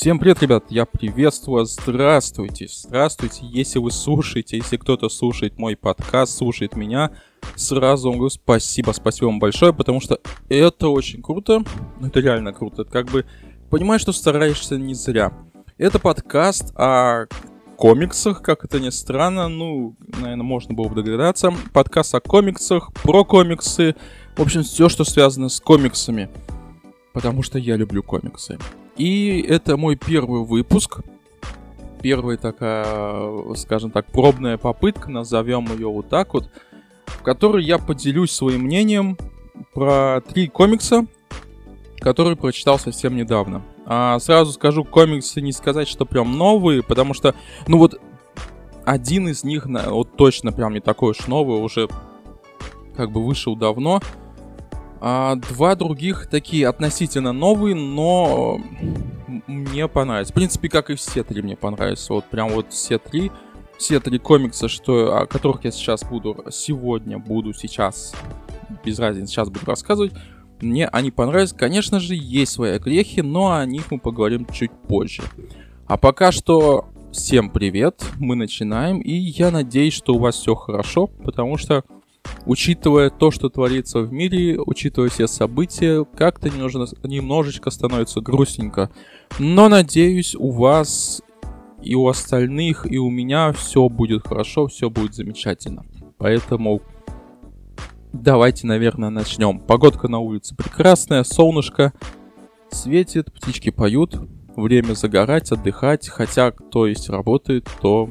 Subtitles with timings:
[0.00, 5.76] Всем привет, ребят, я приветствую вас, здравствуйте, здравствуйте, если вы слушаете, если кто-то слушает мой
[5.76, 7.10] подкаст, слушает меня,
[7.56, 11.64] сразу вам говорю спасибо, спасибо вам большое, потому что это очень круто,
[11.98, 13.26] ну, это реально круто, это как бы
[13.70, 15.32] понимаешь, что стараешься не зря.
[15.78, 17.26] Это подкаст о
[17.76, 23.24] комиксах, как это ни странно, ну, наверное, можно было бы догадаться, подкаст о комиксах, про
[23.24, 23.96] комиксы,
[24.36, 26.30] в общем, все, что связано с комиксами,
[27.12, 28.60] потому что я люблю комиксы.
[28.98, 31.00] И это мой первый выпуск.
[32.02, 36.50] Первая такая, скажем так, пробная попытка, назовем ее вот так вот,
[37.06, 39.16] в которой я поделюсь своим мнением
[39.72, 41.06] про три комикса,
[42.00, 43.62] которые прочитал совсем недавно.
[43.86, 47.34] А сразу скажу, комиксы не сказать, что прям новые, потому что,
[47.66, 48.00] ну вот,
[48.84, 51.88] один из них, вот точно прям не такой уж новый, уже
[52.96, 54.00] как бы вышел давно.
[55.00, 58.60] А два других такие относительно новые, но
[59.46, 60.30] мне понравились.
[60.30, 62.08] В принципе, как и все три мне понравились.
[62.10, 63.30] Вот прям вот все три.
[63.78, 68.12] Все три комикса, что, о которых я сейчас буду, сегодня буду сейчас,
[68.84, 70.12] без разницы, сейчас буду рассказывать.
[70.60, 71.52] Мне они понравились.
[71.52, 75.22] Конечно же, есть свои грехи, но о них мы поговорим чуть позже.
[75.86, 81.06] А пока что всем привет, мы начинаем, и я надеюсь, что у вас все хорошо,
[81.06, 81.84] потому что
[82.46, 88.90] учитывая то, что творится в мире, учитывая все события, как-то немножечко, становится грустненько.
[89.38, 91.22] Но надеюсь, у вас
[91.82, 95.84] и у остальных, и у меня все будет хорошо, все будет замечательно.
[96.18, 96.82] Поэтому
[98.12, 99.60] давайте, наверное, начнем.
[99.60, 101.92] Погодка на улице прекрасная, солнышко
[102.70, 104.16] светит, птички поют.
[104.56, 106.08] Время загорать, отдыхать.
[106.08, 108.10] Хотя, кто есть работает, то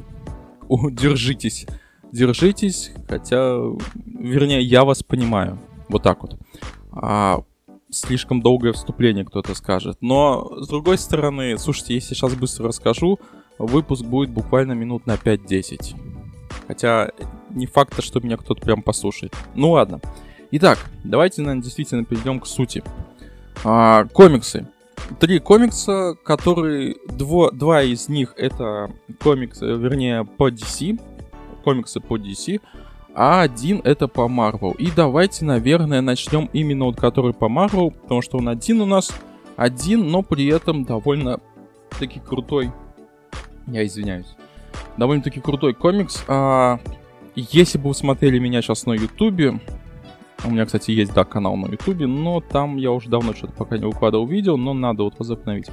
[0.90, 1.66] держитесь
[2.12, 3.56] держитесь, хотя,
[4.04, 5.58] вернее, я вас понимаю.
[5.88, 6.38] Вот так вот.
[6.92, 7.42] А,
[7.90, 9.98] слишком долгое вступление, кто-то скажет.
[10.00, 13.18] Но, с другой стороны, слушайте, если сейчас быстро расскажу,
[13.58, 15.96] выпуск будет буквально минут на 5-10.
[16.66, 17.10] Хотя,
[17.50, 19.34] не факт, что меня кто-то прям послушает.
[19.54, 20.00] Ну ладно.
[20.50, 22.82] Итак, давайте, наверное, действительно перейдем к сути.
[23.64, 24.66] А, комиксы.
[25.20, 26.96] Три комикса, которые...
[27.08, 28.90] Дво, два из них это
[29.22, 31.00] комиксы, вернее, по DC,
[31.68, 32.62] комиксы по DC,
[33.14, 34.74] а один это по Marvel.
[34.78, 39.12] И давайте, наверное, начнем именно вот который по Marvel, потому что он один у нас,
[39.54, 41.40] один, но при этом довольно
[41.98, 42.72] таки крутой.
[43.66, 44.34] Я извиняюсь.
[44.96, 46.24] Довольно-таки крутой комикс.
[46.26, 46.80] А,
[47.34, 49.60] если бы вы смотрели меня сейчас на Ютубе,
[50.44, 53.76] у меня, кстати, есть, да, канал на Ютубе, но там я уже давно что-то пока
[53.76, 55.66] не выкладывал видео, но надо вот возобновить.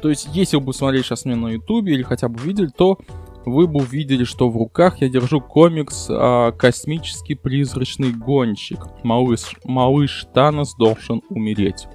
[0.00, 2.98] То есть, если вы смотрели сейчас меня на Ютубе или хотя бы видели, то
[3.44, 8.78] вы бы увидели, что в руках я держу комикс а, «Космический призрачный гонщик».
[9.02, 11.88] Малыш, малыш Танос должен умереть.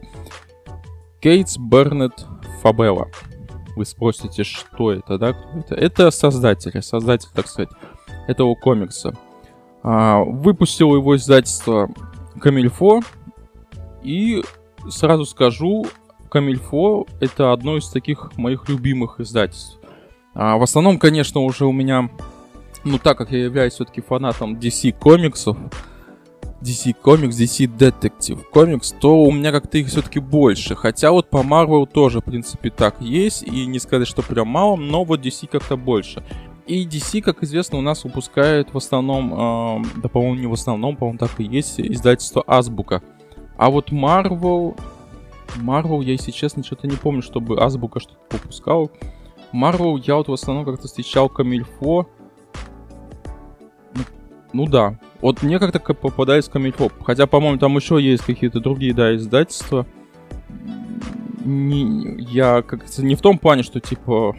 [1.20, 2.26] Кейтс Бернет
[2.62, 3.08] Фабелла.
[3.76, 5.34] Вы спросите, что это, да?
[5.34, 5.76] Кто это?
[5.76, 7.70] Это создатель, создатель, так сказать,
[8.28, 9.14] этого комикса.
[9.84, 11.90] А, выпустил его издательство
[12.40, 13.02] Камильфо.
[14.02, 14.44] И
[14.90, 15.86] сразу скажу,
[16.30, 19.80] Камильфо это одно из таких моих любимых издательств.
[20.36, 22.10] А, в основном, конечно, уже у меня,
[22.84, 25.58] ну так как я являюсь все-таки фанатом DC комиксов,
[26.62, 30.76] DC комикс, DC Detective комикс, то у меня как-то их все-таки больше.
[30.76, 33.44] Хотя вот по Marvel тоже, в принципе, так есть.
[33.44, 36.24] И не сказать, что прям мало, но вот DC как-то больше.
[36.68, 40.96] И DC, как известно, у нас выпускает в основном, э, да, по-моему, не в основном,
[40.96, 43.04] по-моему, так и есть, издательство Азбука.
[43.56, 44.76] А вот Marvel,
[45.58, 48.90] Marvel, я, если честно, что-то не помню, чтобы Азбука что-то выпускал.
[49.56, 52.08] Марвел я вот в основном как-то встречал Камильфо.
[53.94, 54.04] Ну,
[54.52, 55.00] ну да.
[55.22, 56.90] Вот мне как-то попадается Камильфо.
[57.04, 59.86] Хотя, по-моему, там еще есть какие-то другие, да, издательства.
[61.46, 64.36] Не, я как-то не в том плане, что типа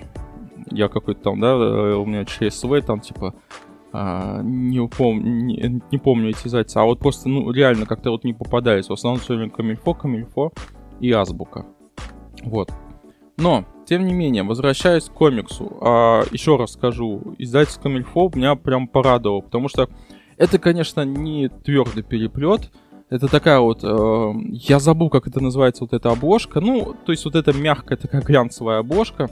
[0.70, 3.35] я какой-то там, да, э, у меня ЧСВ там типа
[3.93, 8.25] а, не, помню, не, не помню эти издательства, а вот просто, ну, реально как-то вот
[8.25, 8.88] не попадались.
[8.88, 10.52] В основном все время Камильфо, Камильфо
[11.00, 11.64] и Азбука.
[12.43, 12.70] Вот.
[13.37, 18.88] Но тем не менее, возвращаясь к комиксу, а, еще раз скажу, издательство Камильфо меня прям
[18.88, 19.88] порадовало, потому что
[20.37, 22.71] это, конечно, не твердый переплет,
[23.09, 27.25] это такая вот, э, я забыл, как это называется, вот эта обложка, ну, то есть
[27.25, 29.31] вот эта мягкая такая глянцевая обложка,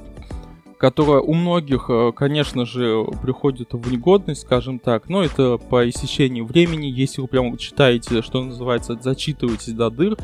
[0.78, 6.42] которая у многих, э, конечно же, приходит в негодность, скажем так, но это по истечении
[6.42, 10.16] времени, если вы прям читаете, что называется, зачитываетесь до дыр,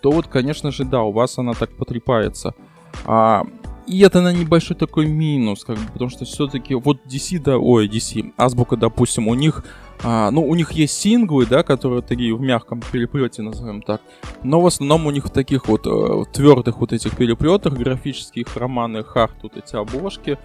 [0.00, 2.54] то вот, конечно же, да, у вас она так потрепается.
[3.04, 3.44] А,
[3.86, 7.88] и это на небольшой такой минус, как бы, потому что все-таки вот DC, да, ой,
[7.88, 9.64] DC, Азбука, допустим, у них
[10.02, 14.02] А, ну, у них есть синглы, да, которые такие в мягком переплете, назовем так.
[14.42, 19.02] Но в основном у них в таких вот э, твердых вот этих переплетах графических романы,
[19.02, 20.38] хард, вот эти обложки,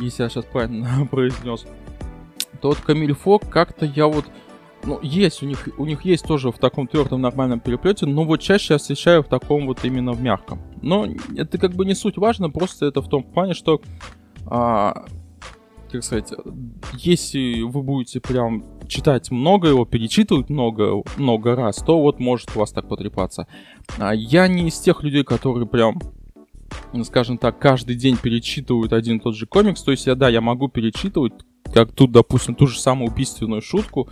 [0.00, 1.66] если я сейчас правильно произнес,
[2.60, 4.24] то вот Камиль Фок как-то я вот
[4.86, 8.40] ну, есть, у них, у них есть тоже в таком твердом нормальном переплете, но вот
[8.40, 10.60] чаще я встречаю в таком вот именно в мягком.
[10.80, 11.06] Но
[11.36, 13.80] это как бы не суть важно, просто это в том плане, что,
[14.46, 15.06] а,
[15.90, 16.32] как сказать,
[16.94, 22.60] если вы будете прям читать много его, перечитывать много, много раз, то вот может у
[22.60, 23.48] вас так потрепаться.
[23.98, 25.98] А я не из тех людей, которые прям
[27.04, 29.82] скажем так, каждый день перечитывают один и тот же комикс.
[29.82, 31.32] То есть я, да, я могу перечитывать,
[31.72, 34.08] как тут, допустим, ту же самую убийственную шутку,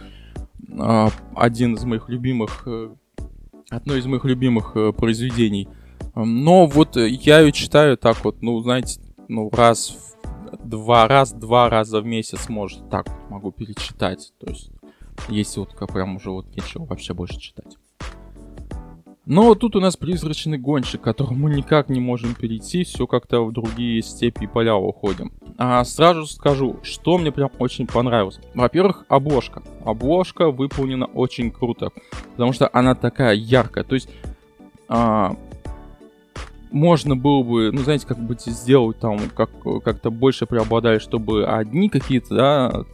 [1.35, 2.95] один из моих любимых, э,
[3.71, 5.69] одно из моих любимых э, произведений.
[6.15, 11.69] Но вот я ее читаю так вот, ну, знаете, ну, раз в два раз, два
[11.69, 14.33] раза в месяц, может, так могу перечитать.
[14.39, 14.71] То есть,
[15.29, 17.77] если вот как прям уже вот нечего вообще больше читать.
[19.27, 23.53] Но тут у нас призрачный гонщик, которому мы никак не можем перейти, все как-то в
[23.53, 25.33] другие степи и поля уходим.
[25.57, 28.39] А сразу скажу, что мне прям очень понравилось.
[28.55, 29.63] Во-первых, обложка.
[29.85, 31.91] Обложка выполнена очень круто,
[32.33, 33.85] потому что она такая яркая.
[33.85, 34.11] То есть
[34.89, 35.37] а,
[36.71, 39.51] можно было бы, ну, знаете, как бы сделать там, как,
[39.85, 42.85] как-то больше преобладали, чтобы одни какие-то, да,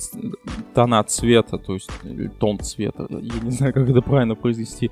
[0.74, 1.90] тона цвета, то есть
[2.38, 4.90] тон цвета, я не знаю, как это правильно произвести,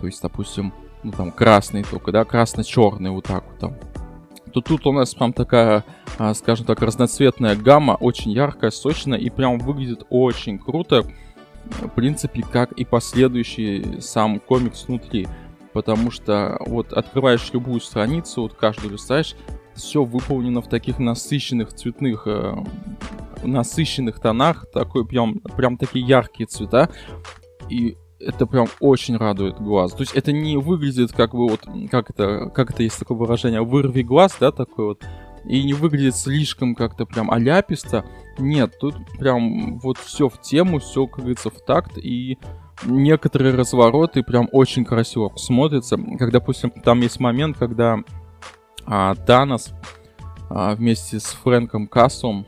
[0.00, 3.76] то есть, допустим, ну там красный только, да, красно-черный вот так вот там.
[4.52, 5.84] То тут у нас прям такая,
[6.18, 11.04] а, скажем так, разноцветная гамма, очень яркая, сочная и прям выглядит очень круто.
[11.64, 15.28] В принципе, как и последующий сам комикс внутри.
[15.72, 19.36] Потому что вот открываешь любую страницу, вот каждую листаешь,
[19.74, 22.54] все выполнено в таких насыщенных цветных, э,
[23.44, 26.90] насыщенных тонах, такой прям, прям такие яркие цвета.
[27.68, 29.92] И это прям очень радует глаз.
[29.92, 33.62] То есть это не выглядит как бы вот, как это, как это есть такое выражение,
[33.62, 35.04] вырви глаз, да, такой вот,
[35.44, 38.04] и не выглядит слишком как-то прям аляписто.
[38.38, 42.38] Нет, тут прям вот все в тему, все, как говорится, в такт, и
[42.84, 45.96] некоторые развороты прям очень красиво смотрятся.
[46.18, 47.98] Как, допустим, там есть момент, когда
[48.86, 49.72] а, Танос
[50.48, 52.46] а, вместе с Фрэнком Кассом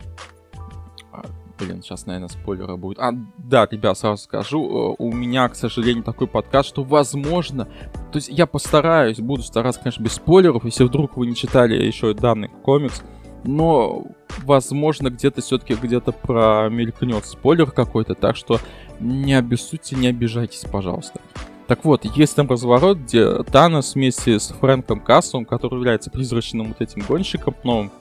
[1.62, 2.98] Блин, сейчас, наверное, спойлеры будет.
[2.98, 7.66] А, да, ребят, сразу скажу, э, у меня, к сожалению, такой подкаст, что возможно...
[8.10, 12.14] То есть я постараюсь, буду стараться, конечно, без спойлеров, если вдруг вы не читали еще
[12.14, 13.02] данный комикс,
[13.44, 14.06] но,
[14.44, 18.58] возможно, где-то все-таки где-то промелькнет спойлер какой-то, так что
[18.98, 21.20] не обессудьте, не обижайтесь, пожалуйста.
[21.68, 26.80] Так вот, есть там разворот, где Танос вместе с Фрэнком Кассом, который является призрачным вот
[26.80, 27.92] этим гонщиком новым,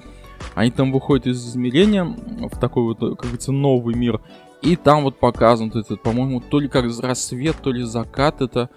[0.55, 4.21] они там выходят из измерения в такой вот, как говорится, новый мир.
[4.61, 8.41] И там вот показан этот, по-моему, то ли как рассвет, то ли закат.
[8.41, 8.69] Это,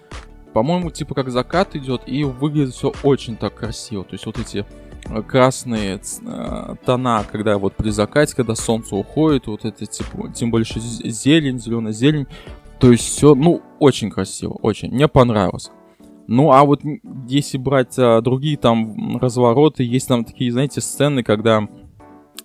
[0.53, 2.03] по-моему, типа как закат идет.
[2.07, 4.03] И выглядит все очень так красиво.
[4.03, 4.65] То есть вот эти
[5.05, 10.49] э, красные э, тона, когда вот при закате, когда солнце уходит, вот это типа, тем
[10.49, 12.25] больше зелень, зеленая зелень.
[12.79, 14.91] То есть все, ну, очень красиво, очень.
[14.91, 15.69] Мне понравилось.
[16.27, 16.81] Ну, а вот
[17.27, 21.67] если брать а, другие там развороты, есть там такие, знаете, сцены, когда,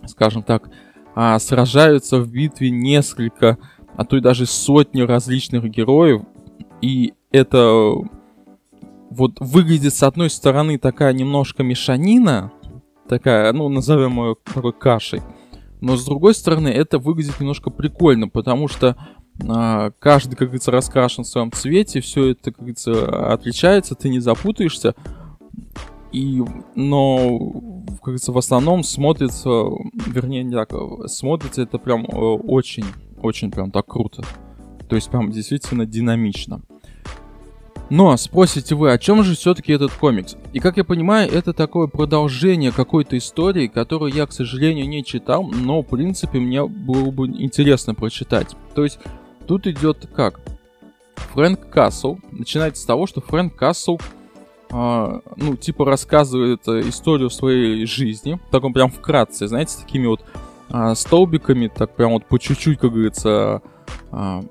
[0.07, 0.69] скажем так,
[1.15, 3.59] а, сражаются в битве несколько,
[3.97, 6.23] а то и даже сотни различных героев,
[6.83, 7.93] и это
[9.11, 12.53] вот выглядит с одной стороны такая немножко мешанина,
[13.09, 15.21] такая, ну, назовем ее такой кашей,
[15.81, 18.97] но с другой стороны это выглядит немножко прикольно, потому что
[19.99, 24.95] каждый, как говорится, раскрашен в своем цвете, все это, как говорится, отличается, ты не запутаешься.
[26.13, 26.43] И,
[26.75, 27.39] но,
[27.87, 29.49] как говорится, в основном смотрится,
[30.07, 30.73] вернее, не так,
[31.07, 32.85] смотрится это прям э, очень,
[33.23, 34.25] очень прям так круто.
[34.89, 36.63] То есть прям действительно динамично.
[37.91, 40.37] Но спросите вы, о чем же все-таки этот комикс?
[40.53, 45.43] И как я понимаю, это такое продолжение какой-то истории, которую я, к сожалению, не читал,
[45.43, 48.55] но в принципе мне было бы интересно прочитать.
[48.77, 49.01] То есть
[49.51, 50.41] тут идет как?
[51.33, 52.21] Фрэнк Кассел.
[52.31, 54.01] Начинается с того, что Фрэнк Кассел
[54.73, 60.07] Uh, ну, типа рассказывает uh, историю своей жизни, так он прям вкратце, знаете, с такими
[60.07, 60.25] вот
[60.69, 63.63] uh, столбиками, так прям вот по чуть-чуть, как говорится,
[64.13, 64.45] то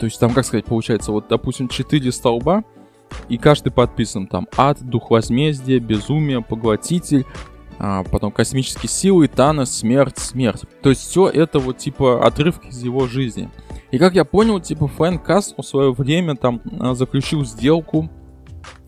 [0.00, 2.64] есть там, как сказать, получается, вот, допустим, 4 столба,
[3.28, 7.24] и каждый подписан там ад, дух возмездия, безумие, поглотитель,
[7.78, 10.62] потом космические силы, Танос, смерть, смерть.
[10.82, 13.48] То есть все это вот типа отрывки из его жизни.
[13.90, 18.08] И как я понял, типа Фрэнк Касс в свое время там а, заключил сделку,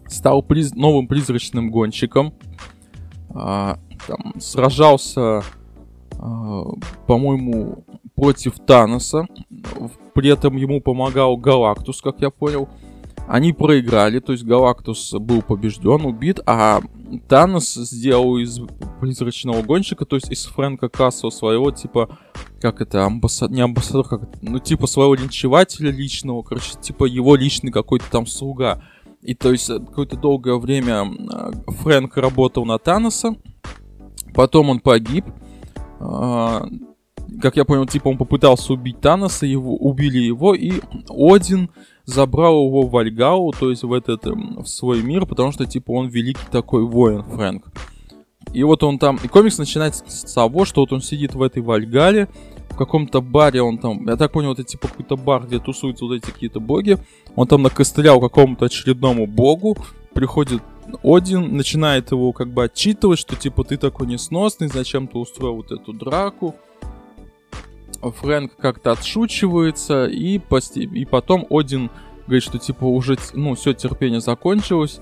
[0.07, 0.75] стал приз...
[0.75, 2.35] новым призрачным гонщиком,
[3.35, 5.43] а, там, сражался,
[6.19, 6.65] а,
[7.07, 9.27] по-моему, против Таноса.
[10.15, 12.69] При этом ему помогал Галактус, как я понял.
[13.33, 16.83] Они проиграли, то есть Галактус был побежден, убит, а
[17.31, 18.61] Танос сделал из
[19.01, 22.19] призрачного гонщика, то есть из Фрэнка Кассо своего, типа,
[22.61, 27.35] как это, амбассадор, не амбассадор, как это, ну, типа своего линчевателя личного, короче, типа его
[27.35, 28.83] личный какой-то там слуга.
[29.23, 31.11] И то есть какое-то долгое время
[31.69, 33.37] Фрэнк работал на Таноса,
[34.35, 35.25] потом он погиб,
[36.01, 36.67] а,
[37.41, 41.71] как я понял, типа он попытался убить Таноса, его, убили его, и Один
[42.05, 45.93] забрал его в Вальгалу, то есть в этот, эм, в свой мир, потому что, типа,
[45.93, 47.65] он великий такой воин, Фрэнк.
[48.53, 51.63] И вот он там, и комикс начинается с того, что вот он сидит в этой
[51.63, 52.29] Вальгале,
[52.71, 56.15] в каком-то баре он там, я так понял, это типа какой-то бар, где тусуются вот
[56.15, 56.99] эти какие-то боги,
[57.37, 59.77] он там накостылял какому-то очередному богу,
[60.13, 60.63] приходит
[61.03, 65.71] один, начинает его как бы отчитывать, что типа ты такой несносный, зачем ты устроил вот
[65.71, 66.55] эту драку,
[68.11, 70.83] Фрэнк как-то отшучивается, и, пости...
[70.83, 71.91] и потом Один
[72.27, 75.01] говорит, что типа уже, ну, все, терпение закончилось,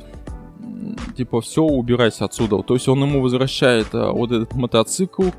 [1.17, 2.63] типа, все, убирайся отсюда.
[2.63, 5.31] То есть он ему возвращает а, вот этот мотоцикл,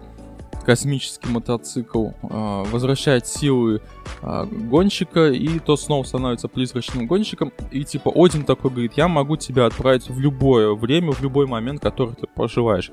[0.65, 3.82] космический мотоцикл, а, возвращает силы
[4.22, 7.51] а, гонщика, и тот снова становится призрачным гонщиком.
[7.72, 11.82] И типа Один такой говорит, я могу тебя отправить в любое время, в любой момент,
[11.82, 12.91] который ты проживаешь.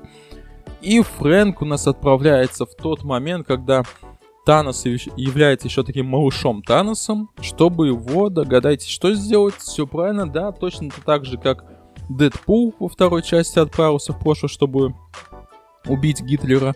[0.81, 3.83] И Фрэнк у нас отправляется в тот момент, когда
[4.49, 10.89] Танос является еще таким малышом Таносом, чтобы его, догадайтесь, что сделать, все правильно, да, точно
[11.05, 11.65] так же, как
[12.09, 14.95] Дэдпул во второй части отправился в прошлое, чтобы
[15.85, 16.73] убить Гитлера.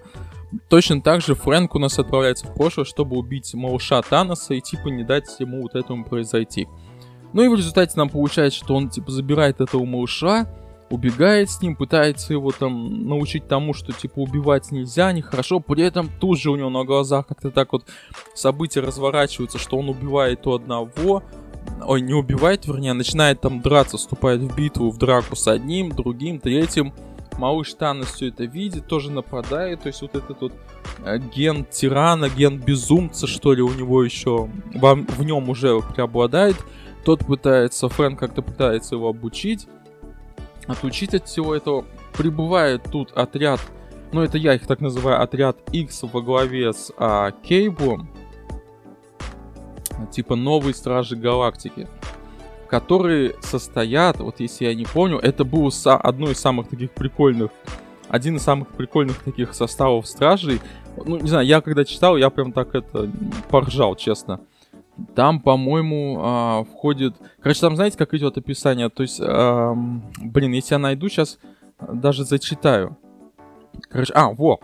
[0.69, 4.89] Точно так же Фрэнк у нас отправляется в прошлое, чтобы убить малыша Таноса и типа
[4.89, 6.67] не дать ему вот этому произойти.
[7.33, 10.47] Ну и в результате нам получается, что он типа забирает этого малыша,
[10.93, 16.09] убегает с ним, пытается его там научить тому, что типа убивать нельзя, нехорошо, при этом
[16.19, 17.85] тут же у него на глазах как-то так вот
[18.35, 21.23] события разворачиваются, что он убивает то одного,
[21.83, 26.39] ой, не убивает, вернее, начинает там драться, вступает в битву, в драку с одним, другим,
[26.39, 26.93] третьим.
[27.39, 30.53] Малыш Танос все это видит, тоже нападает, то есть вот этот вот
[31.03, 36.57] э, ген тирана, ген безумца, что ли, у него еще в, в нем уже преобладает.
[37.03, 39.67] Тот пытается, Фрэнк как-то пытается его обучить,
[40.67, 41.85] отучить от всего этого.
[42.17, 43.59] Прибывает тут отряд,
[44.11, 48.09] ну это я их так называю, отряд X во главе с а, Кейблом,
[50.11, 51.87] типа новые Стражи Галактики,
[52.69, 57.51] которые состоят, вот если я не помню, это было со- одно из самых таких прикольных,
[58.09, 60.61] один из самых прикольных таких составов Стражей.
[61.05, 63.09] Ну, не знаю, я когда читал, я прям так это
[63.49, 64.41] поржал, честно.
[65.15, 67.15] Там, по-моему, а, входит...
[67.41, 68.89] Короче, там знаете, как идет описание?
[68.89, 69.73] То есть, а,
[70.21, 71.39] блин, если я найду, сейчас
[71.79, 72.97] даже зачитаю.
[73.89, 74.61] Короче, а, вот.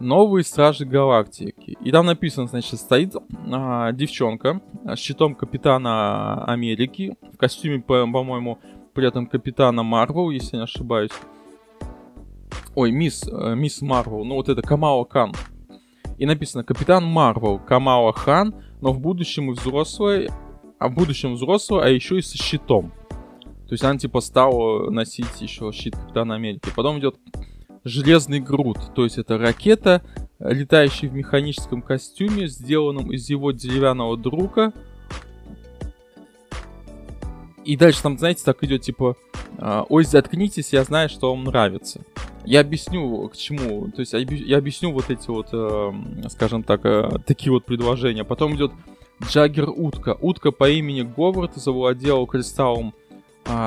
[0.00, 1.76] Новые Стражи Галактики.
[1.80, 3.14] И там написано, значит, стоит
[3.50, 8.58] а, девчонка с щитом Капитана Америки, в костюме, по-моему,
[8.92, 11.12] при этом Капитана Марвел, если не ошибаюсь.
[12.74, 15.32] Ой, мисс, э, мисс Марвел, ну вот это Камала Кан.
[16.18, 20.30] И написано Капитан Марвел, Камала Хан, но в будущем и взрослая,
[20.78, 22.92] а в будущем взрослая, а еще и со щитом.
[23.66, 26.70] То есть она типа стала носить еще щит Капитана Америки.
[26.76, 27.16] Потом идет
[27.84, 30.02] Железный Груд, то есть это ракета,
[30.38, 34.72] летающая в механическом костюме, сделанном из его деревянного друга.
[37.64, 39.16] И дальше там, знаете, так идет типа,
[39.58, 42.02] «А, ой, заткнитесь, я знаю, что вам нравится.
[42.44, 43.90] Я объясню, к чему.
[43.90, 45.92] То есть я объясню вот эти вот, э,
[46.28, 48.24] скажем так, э, такие вот предложения.
[48.24, 48.72] Потом идет
[49.26, 50.18] Джаггер Утка.
[50.20, 52.92] Утка по имени Говард завладел кристаллом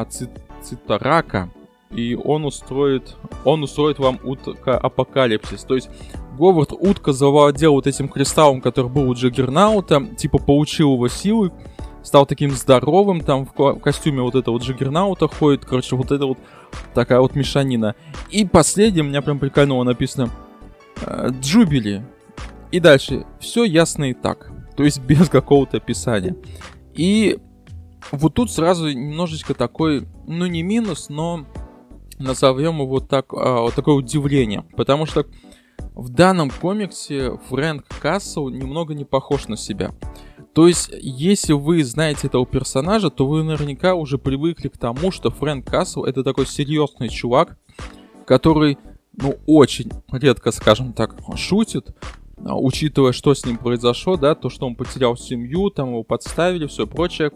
[0.09, 0.29] цит
[0.61, 1.49] Цитарака.
[1.91, 5.63] И он устроит, он устроит вам утка апокалипсис.
[5.63, 5.89] То есть
[6.37, 11.51] Говард Утка завладел вот этим кристаллом, который был у Джаггернаута, типа получил его силы,
[12.07, 16.37] стал таким здоровым, там в костюме вот этого вот Джаггернаута ходит, короче, вот это вот
[16.93, 17.95] такая вот мешанина.
[18.29, 20.29] И последнее, у меня прям прикольного написано
[21.01, 22.05] э, Джубили.
[22.71, 24.51] И дальше, все ясно и так.
[24.77, 26.37] То есть без какого-то описания.
[26.93, 27.39] И
[28.11, 31.45] вот тут сразу немножечко такой, ну не минус, но
[32.19, 34.63] назовем его так, а, вот такое удивление.
[34.77, 35.25] Потому что
[35.93, 39.91] в данном комиксе Фрэнк Кассел немного не похож на себя.
[40.57, 45.29] То есть, если вы знаете этого персонажа, то вы наверняка уже привыкли к тому, что
[45.29, 47.59] Фрэнк Кассел это такой серьезный чувак,
[48.25, 48.79] который,
[49.15, 51.95] ну, очень редко, скажем так, шутит,
[52.43, 56.65] а, учитывая, что с ним произошло, да, то, что он потерял семью, там его подставили,
[56.65, 57.29] все прочее.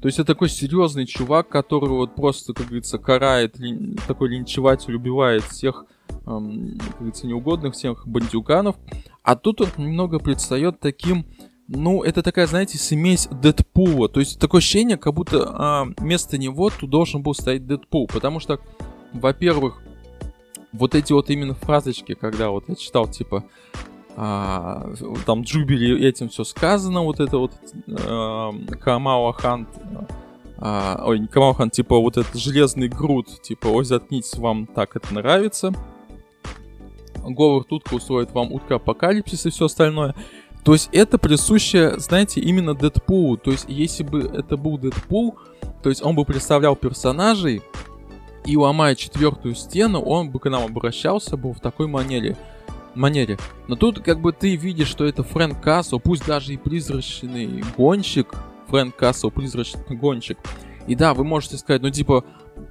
[0.00, 3.98] То есть это такой серьезный чувак, который вот просто, как говорится, карает, лин...
[4.08, 5.84] такой линчеватель, убивает всех
[6.24, 8.76] эм, как говорится, неугодных всех бандюганов.
[9.22, 11.26] А тут он немного предстает таким,
[11.68, 14.08] ну, это такая, знаете, смесь Дэдпула.
[14.08, 18.06] То есть такое ощущение, как будто а, вместо него тут должен был стоять Дэдпул.
[18.06, 18.60] Потому что,
[19.12, 19.82] во-первых,
[20.72, 23.44] вот эти вот именно фразочки, когда вот я читал, типа,
[24.16, 24.92] а,
[25.24, 27.52] там Джубили этим все сказано, вот это вот
[27.88, 29.68] а, Камала Хант,
[30.58, 34.96] а, ой, не Камала Хант, типа вот этот железный груд, типа, ой, заткнитесь, вам так
[34.96, 35.72] это нравится.
[37.26, 40.14] Говард Утка устроит вам утка апокалипсис и все остальное.
[40.64, 43.36] То есть это присуще, знаете, именно Дэдпулу.
[43.36, 45.38] То есть если бы это был Дэдпул,
[45.82, 47.62] то есть он бы представлял персонажей,
[48.44, 52.36] и ломая четвертую стену, он бы к нам обращался бы в такой манере.
[52.94, 53.38] манере.
[53.68, 58.34] Но тут как бы ты видишь, что это Фрэнк Кассел, пусть даже и призрачный гонщик,
[58.68, 60.38] Фрэнк Кассел призрачный гонщик.
[60.86, 62.24] И да, вы можете сказать, ну типа,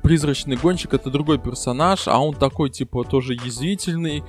[0.03, 4.23] призрачный гонщик это другой персонаж, а он такой типа тоже язвительный,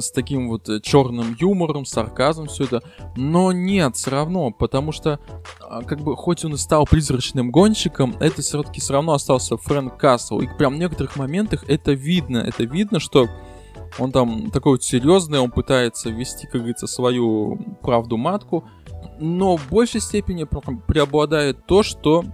[0.00, 2.82] с таким вот э, черным юмором, сарказмом, все это.
[3.16, 5.18] Но нет, все равно, потому что,
[5.60, 9.96] а, как бы, хоть он и стал призрачным гонщиком, это все-таки все равно остался Фрэнк
[9.96, 10.40] Кассел.
[10.40, 12.38] И прям в некоторых моментах это видно.
[12.38, 13.28] Это видно, что
[13.98, 18.64] он там такой вот серьезный, он пытается вести, как говорится, свою правду матку.
[19.18, 22.24] Но в большей степени преобладает то, что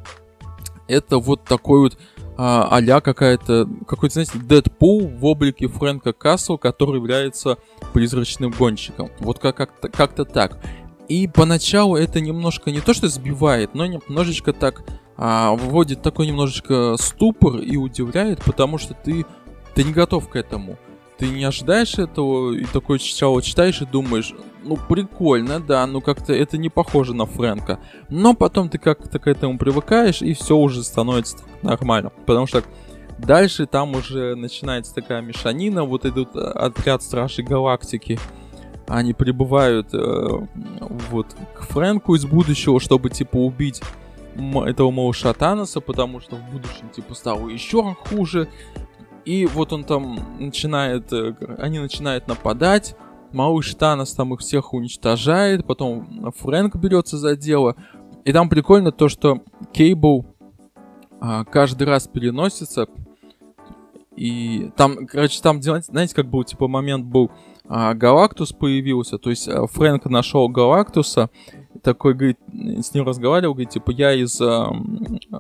[0.89, 1.99] это вот такой вот
[2.43, 7.59] а, а какая-то, какой-то, знаете, Дэдпул в облике Фрэнка Кассел, который является
[7.93, 9.11] призрачным гонщиком.
[9.19, 10.59] Вот как- как-то, как-то так.
[11.07, 14.85] И поначалу это немножко не то, что сбивает, но немножечко так
[15.19, 19.27] а, вводит такой немножечко ступор и удивляет, потому что ты,
[19.75, 20.79] ты не готов к этому
[21.21, 24.33] ты не ожидаешь этого, и такой сначала читаешь и думаешь,
[24.65, 27.79] ну прикольно, да, ну как-то это не похоже на Фрэнка.
[28.09, 32.11] Но потом ты как-то к этому привыкаешь, и все уже становится нормально.
[32.25, 32.65] Потому что
[33.19, 38.19] дальше там уже начинается такая мешанина, вот этот э, отряд Стражей Галактики.
[38.89, 40.47] Они прибывают э,
[41.11, 43.83] вот к Фрэнку из будущего, чтобы типа убить
[44.35, 48.49] этого малыша Таноса, потому что в будущем типа стало еще хуже.
[49.25, 52.97] И вот он там начинает, э, они начинают нападать,
[53.33, 57.77] малыш Танос там их всех уничтожает, потом Фрэнк берется за дело.
[58.25, 60.27] И там прикольно то, что Кейбл
[61.21, 62.87] а, каждый раз переносится.
[64.17, 67.31] И там, короче, там, знаете, как был, типа, момент был,
[67.67, 71.31] а, Галактус появился, то есть а, Фрэнк нашел Галактуса,
[71.83, 74.67] такой, говорит, с ним разговаривал, говорит, типа, я из э,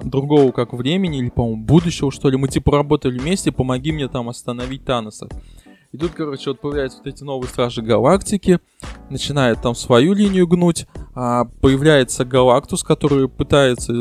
[0.05, 4.29] другого, как времени, или, по-моему, будущего, что ли, мы, типа, работали вместе, помоги мне там
[4.29, 5.29] остановить Таноса.
[5.93, 8.61] И тут, короче, вот появляются вот эти новые Стражи Галактики,
[9.09, 13.93] начинает там свою линию гнуть, а появляется Галактус, который пытается,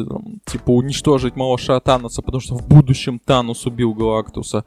[0.45, 4.65] типа, уничтожить малыша Таноса, потому что в будущем Танос убил Галактуса.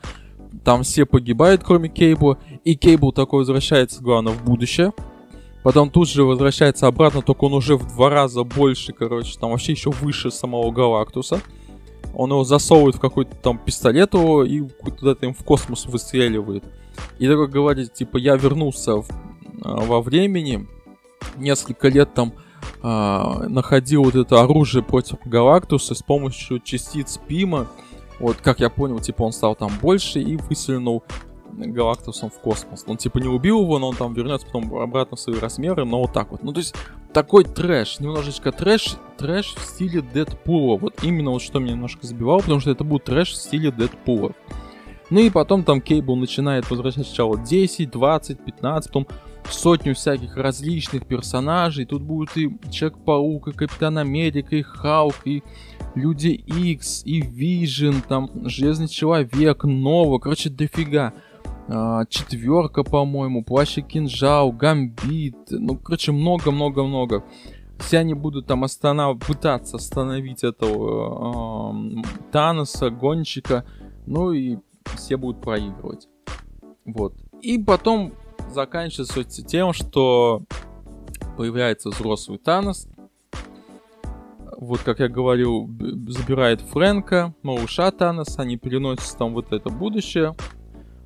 [0.64, 4.92] Там все погибают, кроме Кейбла, и Кейбл такой возвращается, главное, в будущее,
[5.62, 9.72] Потом тут же возвращается обратно, только он уже в два раза больше, короче, там вообще
[9.72, 11.40] еще выше самого Галактуса.
[12.14, 16.64] Он его засовывает в какой-то там пистолет его и куда-то им в космос выстреливает.
[17.18, 19.08] И такой говорит, типа, я вернулся в,
[19.62, 20.66] а, во времени,
[21.36, 22.34] несколько лет там
[22.82, 27.68] а, находил вот это оружие против Галактуса с помощью частиц Пима.
[28.18, 31.02] Вот, как я понял, типа, он стал там больше и выселенул
[31.52, 32.84] Галактусом в космос.
[32.86, 36.00] Он типа не убил его, но он там вернется потом обратно в свои размеры, но
[36.00, 36.42] вот так вот.
[36.42, 36.74] Ну то есть
[37.12, 40.78] такой трэш, немножечко трэш, трэш в стиле Дэдпула.
[40.78, 44.32] Вот именно вот что меня немножко забивало, потому что это был трэш в стиле Дэдпула.
[45.10, 49.06] Ну и потом там Кейбл начинает возвращать сначала 10, 20, 15, потом
[49.50, 51.84] сотню всяких различных персонажей.
[51.84, 55.42] Тут будет и Человек-паук, и Капитан Америка, и Халк, и
[55.94, 61.12] Люди Икс, и Вижен, там Железный Человек, Нова, короче, дофига
[62.08, 67.24] четверка, по-моему, плащ и кинжал, гамбит, ну, короче, много-много-много.
[67.78, 69.18] Все они будут там останов...
[69.18, 73.64] пытаться остановить этого э, Таноса, гонщика,
[74.06, 74.58] ну и
[74.96, 76.08] все будут проигрывать.
[76.84, 77.14] Вот.
[77.40, 78.12] И потом
[78.50, 80.42] заканчивается тем, что
[81.36, 82.88] появляется взрослый Танос,
[84.58, 85.68] вот как я говорил,
[86.06, 90.36] забирает Фрэнка, малыша Таноса, они переносятся там вот это будущее,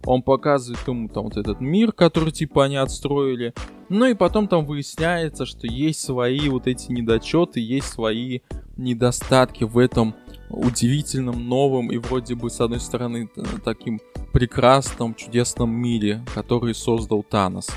[0.07, 3.53] он показывает ему там вот этот мир, который типа они отстроили.
[3.89, 8.41] Ну и потом там выясняется, что есть свои вот эти недочеты, есть свои
[8.77, 10.15] недостатки в этом
[10.49, 13.29] удивительном, новом и вроде бы с одной стороны
[13.65, 14.01] таким
[14.33, 17.69] прекрасном, чудесном мире, который создал Танос.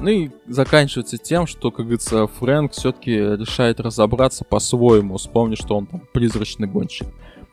[0.00, 5.86] Ну и заканчивается тем, что, как говорится, Фрэнк все-таки решает разобраться по-своему, вспомнив, что он
[5.86, 7.06] там призрачный гонщик.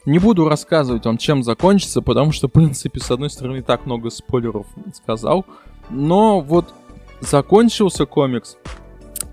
[0.10, 4.10] Не буду рассказывать вам, чем закончится, потому что, в принципе, с одной стороны, так много
[4.10, 5.46] спойлеров сказал.
[5.92, 6.74] Но вот
[7.22, 8.58] закончился комикс,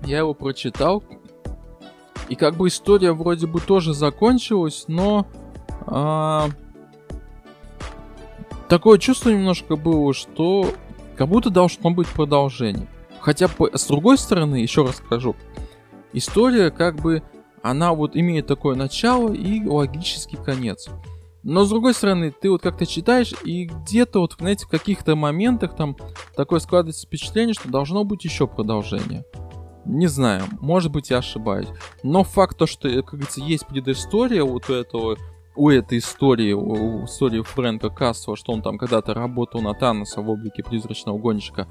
[0.05, 1.03] я его прочитал,
[2.29, 5.25] и как бы история вроде бы тоже закончилась, но
[5.87, 6.47] а,
[8.67, 10.69] такое чувство немножко было, что
[11.17, 12.87] как будто должно быть продолжение.
[13.19, 15.35] Хотя с другой стороны, еще раз скажу,
[16.13, 17.23] история как бы
[17.61, 20.89] она вот имеет такое начало и логический конец.
[21.43, 25.75] Но с другой стороны, ты вот как-то читаешь, и где-то вот, знаете, в каких-то моментах
[25.75, 25.95] там
[26.35, 29.23] такое складывается впечатление, что должно быть еще продолжение.
[29.85, 31.69] Не знаю, может быть я ошибаюсь.
[32.03, 35.15] Но факт то, что, как говорится, есть предыстория вот у этого,
[35.55, 40.29] у этой истории, у истории Фрэнка Кассова, что он там когда-то работал на Таноса в
[40.29, 41.67] облике призрачного гонщика,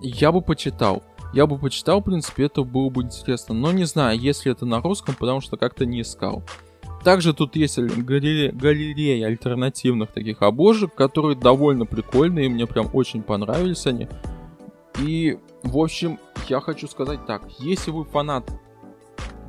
[0.00, 1.02] я бы почитал.
[1.32, 3.54] Я бы почитал, в принципе, это было бы интересно.
[3.54, 6.42] Но не знаю, если это на русском, потому что как-то не искал.
[7.04, 13.86] Также тут есть галерея, галерея альтернативных таких обложек, которые довольно прикольные, мне прям очень понравились
[13.86, 14.06] они.
[14.98, 18.50] И, в общем, я хочу сказать так, если вы фанат,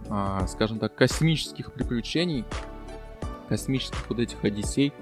[0.09, 2.45] а, скажем так, космических приключений,
[3.49, 4.93] космических вот этих одиссей,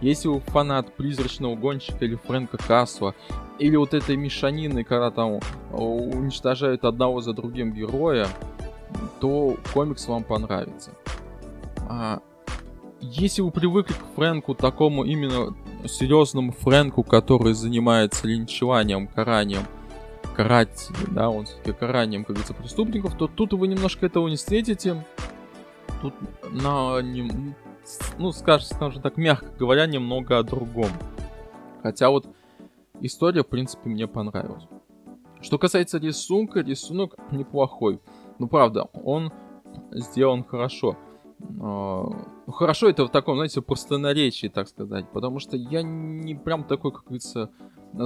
[0.00, 3.14] если вы фанат призрачного гонщика или Фрэнка Касла,
[3.58, 5.40] или вот этой мешанины, когда там
[5.72, 8.28] уничтожают одного за другим героя,
[9.20, 10.92] то комикс вам понравится.
[11.88, 12.20] А,
[13.00, 15.54] если вы привыкли к Фрэнку, такому именно
[15.86, 19.62] серьезному Фрэнку, который занимается линчеванием, каранием,
[20.34, 25.04] карать, да, он все-таки каранием, как говорится, преступников, то тут вы немножко этого не встретите.
[26.00, 26.14] Тут
[26.50, 27.54] на, не,
[28.18, 30.90] ну, скажем, скажем так, мягко говоря, немного о другом.
[31.82, 32.26] Хотя вот
[33.00, 34.64] история, в принципе, мне понравилась.
[35.40, 38.00] Что касается рисунка, рисунок неплохой.
[38.38, 39.30] Ну, правда, он
[39.92, 40.96] сделан хорошо.
[41.60, 42.04] А,
[42.46, 46.92] ну, хорошо это в таком, знаете, простонаречии, так сказать, потому что я не прям такой,
[46.92, 47.50] как говорится,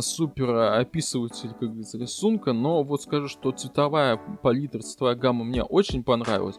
[0.01, 6.03] супер описыватель, как говорится, рисунка, но вот скажу, что цветовая палитра, цветовая гамма мне очень
[6.03, 6.59] понравилась.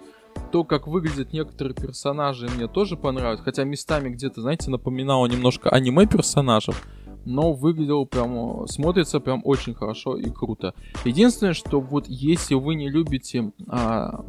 [0.52, 6.08] То, как выглядят некоторые персонажи, мне тоже понравилось, хотя местами где-то, знаете, напоминало немножко аниме
[6.08, 6.88] персонажев,
[7.26, 10.74] но выглядело прям, смотрится прям очень хорошо и круто.
[11.06, 14.26] Единственное, что вот если вы не любите а,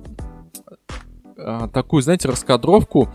[1.38, 3.08] а, такую, знаете, раскадровку,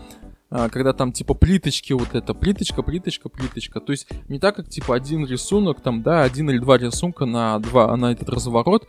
[0.48, 3.80] а, когда там типа плиточки вот это, плиточка, плиточка, плиточка.
[3.80, 7.58] То есть не так, как типа один рисунок, там, да, один или два рисунка на
[7.58, 8.88] два, на этот разворот,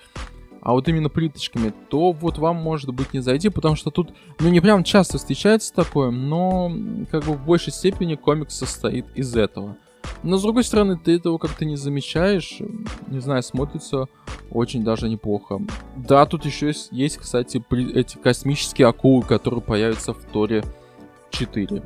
[0.62, 4.50] а вот именно плиточками, то вот вам может быть не зайти, потому что тут, ну
[4.50, 6.72] не прям часто встречается такое, но
[7.12, 9.78] как бы в большей степени комикс состоит из этого.
[10.24, 12.60] Но с другой стороны, ты этого как-то не замечаешь.
[13.08, 14.08] Не знаю, смотрится
[14.50, 15.62] очень даже неплохо.
[15.96, 20.64] Да, тут еще есть, есть кстати, эти космические акулы, которые появятся в Торе
[21.32, 21.84] 4.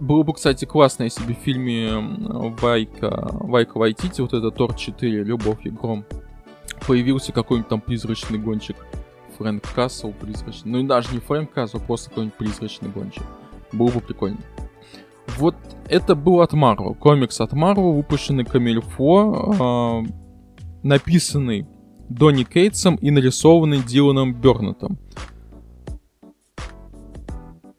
[0.00, 1.90] Было бы, кстати, классно, если бы в фильме
[2.60, 6.04] Вайка, Вайка Вайтити, вот это Тор 4, Любовь и Гром,
[6.86, 8.76] появился какой-нибудь там призрачный гонщик.
[9.38, 10.72] Фрэнк Кассел призрачный.
[10.72, 13.22] Ну и даже не Фрэнк Кассел, просто какой-нибудь призрачный гонщик.
[13.72, 14.38] Было бы прикольно.
[15.36, 15.54] Вот
[15.88, 16.94] это был от Марвел.
[16.94, 20.10] Комикс от Марвел, выпущенный Камильфо, э,
[20.82, 21.66] написанный
[22.08, 24.98] Донни Кейтсом и нарисованный Диланом Бернетом.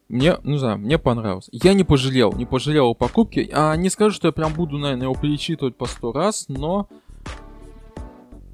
[0.07, 1.49] Мне, ну знаю, мне понравилось.
[1.51, 3.47] Я не пожалел, не пожалел о покупке.
[3.53, 6.88] А не скажу, что я прям буду, наверное, его перечитывать по сто раз, но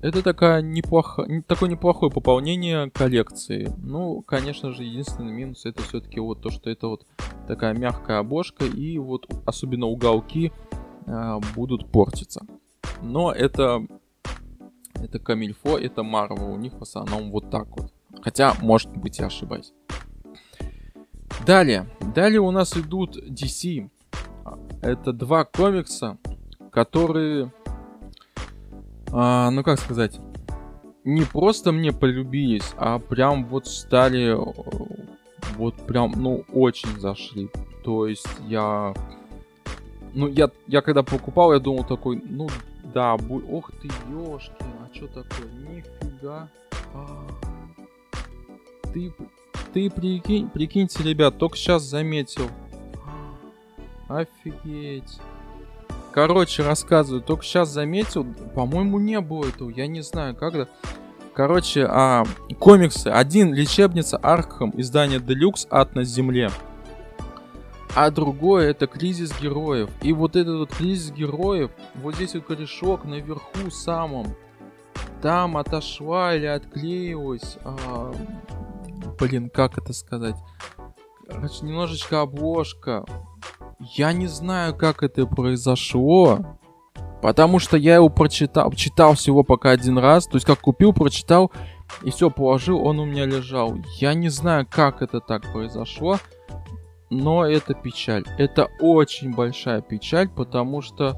[0.05, 3.73] это такая неплохо, такое неплохое пополнение коллекции.
[3.77, 7.07] Ну, конечно же, единственный минус это все-таки вот то, что это вот
[7.47, 10.51] такая мягкая обложка и вот особенно уголки
[11.07, 12.45] э, будут портиться.
[13.01, 13.87] Но это
[14.93, 17.91] это Камильфо, это Марвел, у них в основном вот так вот.
[18.21, 19.73] Хотя, может быть, я ошибаюсь.
[21.47, 23.89] Далее, далее у нас идут DC.
[24.83, 26.19] Это два комикса,
[26.71, 27.51] которые
[29.17, 30.19] а, ну как сказать,
[31.05, 34.37] не просто мне полюбились, а прям вот стали,
[35.55, 37.49] вот прям, ну, очень зашли.
[37.85, 38.93] То есть я,
[40.13, 42.49] ну, я, я когда покупал, я думал такой, ну,
[42.93, 43.41] да, бу...
[43.49, 44.51] ох ты, ёшки,
[44.81, 46.49] а что такое, нифига.
[46.93, 47.27] А...
[48.93, 49.13] Ты,
[49.73, 52.49] ты прикинь, прикиньте, ребят, только сейчас заметил.
[54.09, 55.21] Офигеть.
[56.15, 57.21] Короче, рассказываю.
[57.21, 58.25] Только сейчас заметил,
[58.55, 59.69] по-моему, не было этого.
[59.69, 60.69] Я не знаю, когда.
[61.33, 62.23] Короче, а,
[62.57, 63.07] комиксы.
[63.09, 66.51] Один лечебница Арkham, издание Deluxe Ад на земле.
[67.95, 69.89] А другое это кризис героев.
[70.01, 74.37] И вот этот вот кризис героев, вот здесь вот корешок наверху самом,
[75.21, 77.57] там отошла или отклеилась.
[77.65, 78.13] А,
[79.19, 80.37] блин, как это сказать?
[81.27, 83.03] Короче, немножечко обложка.
[83.79, 86.57] Я не знаю, как это произошло.
[87.21, 90.27] Потому что я его прочитал, читал всего пока один раз.
[90.27, 91.51] То есть как купил, прочитал
[92.03, 93.75] и все, положил, он у меня лежал.
[93.99, 96.19] Я не знаю, как это так произошло.
[97.09, 98.25] Но это печаль.
[98.37, 101.15] Это очень большая печаль, потому что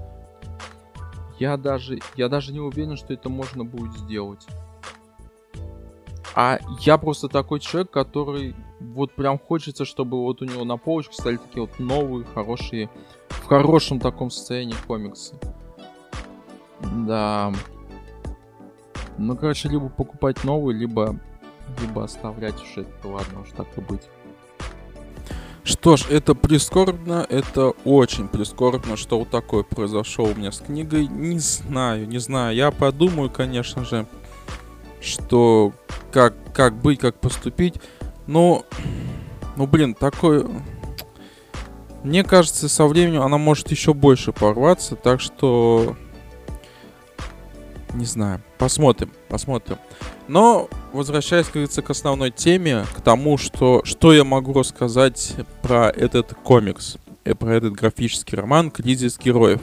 [1.40, 4.46] я даже, я даже не уверен, что это можно будет сделать.
[6.36, 11.14] А я просто такой человек, который вот прям хочется, чтобы вот у него на полочке
[11.14, 12.90] стали такие вот новые, хорошие,
[13.30, 15.36] в хорошем таком состоянии комиксы.
[17.08, 17.54] Да.
[19.18, 21.20] Ну, короче, либо покупать новый, либо,
[21.82, 24.04] либо оставлять уже это, ладно уж так и быть.
[25.64, 31.08] Что ж, это прискорбно, это очень прискорбно, что вот такое произошло у меня с книгой.
[31.08, 32.56] Не знаю, не знаю.
[32.56, 34.08] Я подумаю, конечно же,
[35.08, 35.74] что
[36.12, 37.76] как, как быть, как поступить.
[38.28, 38.64] Но,
[39.56, 40.46] ну блин, такое...
[42.04, 45.96] Мне кажется, со временем она может еще больше порваться, так что...
[47.94, 48.42] Не знаю.
[48.58, 49.78] Посмотрим, посмотрим.
[50.28, 55.90] Но, возвращаясь, как говорится, к основной теме, к тому, что, что я могу рассказать про
[55.90, 59.62] этот комикс, и э, про этот графический роман «Кризис героев».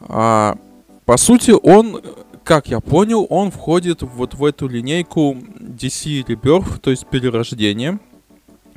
[0.00, 0.56] А,
[1.04, 2.00] по сути, он
[2.44, 7.98] как я понял, он входит вот в эту линейку DC Rebirth, то есть перерождение,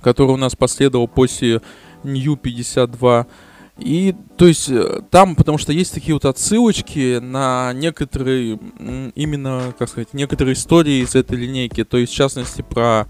[0.02, 1.62] которое у нас последовало после
[2.04, 3.28] New 52.
[3.80, 8.60] И, то есть, э, там, потому что есть такие вот отсылочки на некоторые,
[9.15, 11.84] именно, как сказать, некоторые истории из этой линейки.
[11.84, 13.08] То есть, в частности, про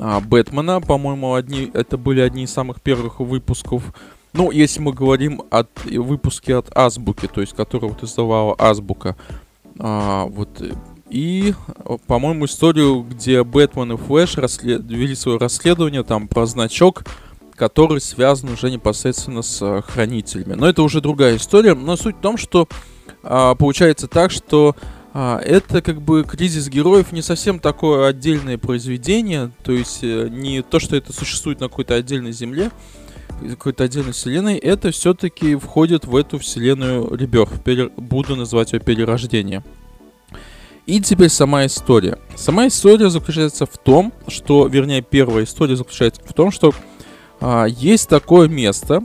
[0.00, 3.94] а, Бэтмена, по-моему, одни, это были одни из самых первых выпусков.
[4.32, 9.16] Ну, если мы говорим о выпуске от Азбуки, то есть, который вот издавала Азбука.
[9.78, 10.62] А, вот.
[11.10, 11.54] И,
[12.06, 14.82] по-моему, историю, где Бэтмен и Флэш расслед...
[14.84, 17.04] вели свое расследование там про значок,
[17.54, 20.54] который связан уже непосредственно с а, хранителями.
[20.54, 21.74] Но это уже другая история.
[21.74, 22.66] Но суть в том, что
[23.22, 24.74] а, получается так, что
[25.14, 30.62] а, это как бы кризис героев не совсем такое отдельное произведение, то есть э, не
[30.62, 32.70] то, что это существует на какой-то отдельной земле,
[33.50, 37.48] какой-то отдельной вселенной, это все-таки входит в эту вселенную Ребер.
[37.64, 37.88] Пере...
[37.96, 39.62] Буду называть ее перерождение.
[40.86, 42.18] И теперь сама история.
[42.34, 46.74] Сама история заключается в том, что, вернее, первая история заключается в том, что
[47.40, 49.00] а, есть такое место,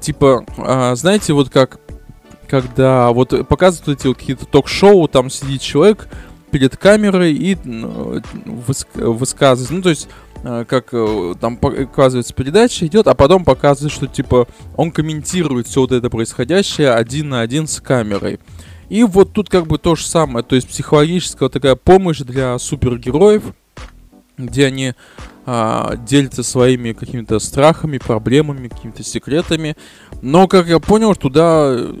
[0.00, 1.80] типа, а, знаете, вот как,
[2.48, 6.08] когда вот показывают эти вот какие-то ток-шоу, там сидит человек
[6.50, 13.06] перед камерой и ну, высказывает, ну, то есть Э, как э, там показывается передача идет,
[13.06, 14.46] а потом показывает, что типа
[14.76, 18.38] он комментирует все вот это происходящее один на один с камерой.
[18.88, 23.42] И вот тут как бы то же самое, то есть психологическая такая помощь для супергероев,
[24.38, 24.94] где они
[25.48, 29.76] а, делятся своими какими-то страхами, проблемами, какими-то секретами.
[30.20, 31.94] Но, как я понял, туда э,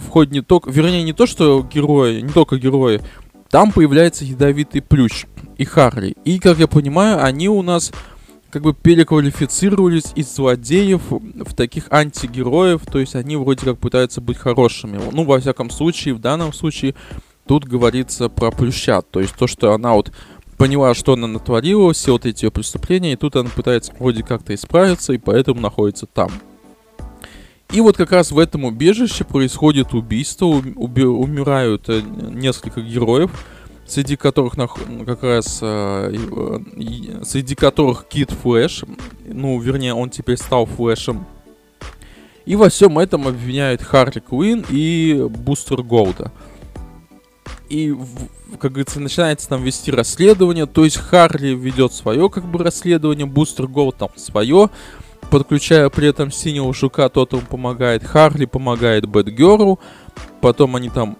[0.00, 3.00] входит не только, вернее, не то, что герои, не только герои,
[3.50, 6.14] там появляется ядовитый плющ и Харли.
[6.24, 7.92] И, как я понимаю, они у нас
[8.50, 14.38] как бы переквалифицировались из злодеев в таких антигероев, то есть они вроде как пытаются быть
[14.38, 14.98] хорошими.
[15.12, 16.94] Ну, во всяком случае, в данном случае
[17.46, 20.12] тут говорится про Плюща, то есть то, что она вот
[20.56, 24.54] поняла, что она натворила, все вот эти ее преступления, и тут она пытается вроде как-то
[24.54, 26.30] исправиться, и поэтому находится там.
[27.72, 33.30] И вот как раз в этом убежище происходит убийство, уби- умирают э, несколько героев,
[33.86, 36.14] среди которых как раз э,
[37.24, 38.84] среди которых Кит Флэш,
[39.26, 41.26] ну, вернее, он теперь стал Флэшем.
[42.46, 46.32] И во всем этом обвиняют Харли Куин и Бустер Голда.
[47.68, 47.94] И,
[48.58, 53.66] как говорится, начинается там вести расследование, то есть Харли ведет свое, как бы, расследование, Бустер
[53.66, 54.70] Голд там свое,
[55.30, 59.78] подключая при этом синего жука, тот ему помогает, Харли помогает Бэтгеру,
[60.40, 61.18] потом они там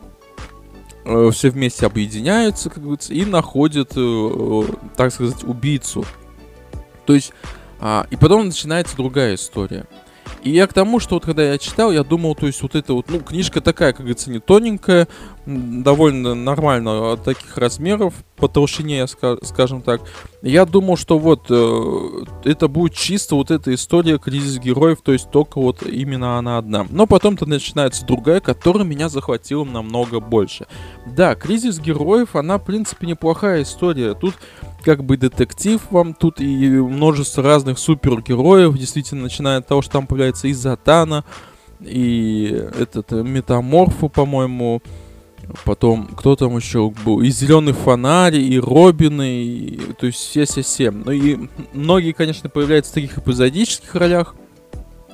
[1.05, 4.63] э, все вместе объединяются, как говорится, и находят, э, э,
[4.97, 6.05] так сказать, убийцу.
[7.07, 7.33] То есть,
[7.81, 9.87] э, и потом начинается другая история.
[10.43, 12.93] И я к тому, что вот когда я читал, я думал, то есть вот эта
[12.93, 15.09] вот, ну, книжка такая, как говорится, не тоненькая,
[15.47, 20.01] довольно нормально от таких размеров, по толщине, скажем так.
[20.43, 25.31] Я думал, что вот э, это будет чисто вот эта история кризис героев, то есть
[25.31, 26.87] только вот именно она одна.
[26.91, 30.67] Но потом-то начинается другая, которая меня захватила намного больше.
[31.07, 34.15] Да, кризис героев, она, в принципе, неплохая история.
[34.15, 34.35] Тут
[34.83, 40.07] как бы детектив вам, тут и множество разных супергероев, действительно, начиная от того, что там
[40.07, 41.25] появляется и Затана,
[41.81, 42.47] и
[42.79, 44.83] этот э, Метаморфу, по-моему,
[45.65, 47.23] Потом, кто там еще был?
[47.23, 50.91] И Зеленый фонарь, и Робины, и, то есть все-все-все.
[50.91, 54.35] Ну и многие, конечно, появляются в таких эпизодических ролях.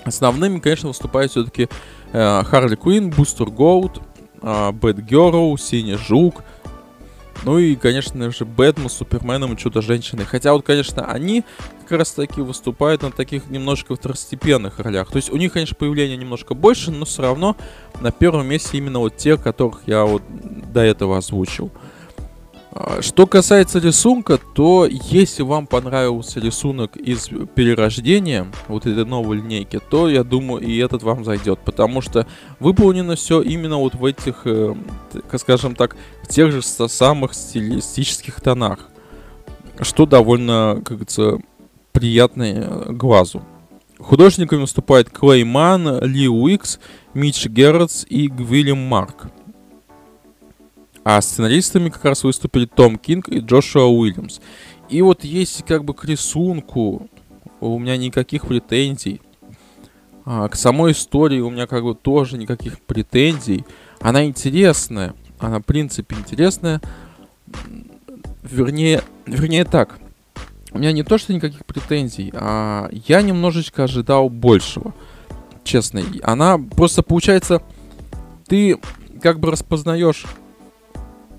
[0.04, 1.68] Основными, конечно, выступают все-таки
[2.12, 4.00] э, Харли Квинн, Бустер Гоут,
[4.42, 4.98] э, Бэт
[5.60, 6.42] Синий Жук,
[7.42, 10.24] ну и, конечно же, Бэтмен, Суперменом и Чудо-женщиной.
[10.24, 11.44] Хотя вот, конечно, они
[11.82, 15.10] как раз таки выступают на таких немножко второстепенных ролях.
[15.10, 17.56] То есть у них, конечно, появление немножко больше, но все равно
[18.00, 20.22] на первом месте именно вот те, которых я вот
[20.72, 21.70] до этого озвучил.
[22.76, 29.78] А, что касается рисунка, то если вам понравился рисунок из перерождения, вот этой новой линейки,
[29.78, 32.26] то я думаю и этот вам зайдет, потому что
[32.58, 34.74] выполнено все именно вот в этих, э,
[35.36, 38.88] скажем так, в тех же самых стилистических тонах,
[39.80, 41.38] что довольно, как говорится,
[41.92, 43.44] приятно э, глазу.
[44.00, 46.80] Художниками выступают Клейман, Ли Уикс,
[47.14, 49.28] Митч Герретс и Гвиллем Марк.
[51.04, 54.40] А сценаристами как раз выступили Том Кинг и Джошуа Уильямс.
[54.88, 57.08] И вот если как бы к рисунку
[57.60, 59.20] у меня никаких претензий,
[60.24, 63.64] а, к самой истории у меня как бы тоже никаких претензий.
[64.00, 66.80] Она интересная, она в принципе интересная.
[68.42, 69.98] Вернее, вернее так,
[70.72, 74.94] у меня не то, что никаких претензий, а я немножечко ожидал большего.
[75.62, 76.02] Честно.
[76.22, 77.62] Она просто получается,
[78.46, 78.78] ты
[79.22, 80.24] как бы распознаешь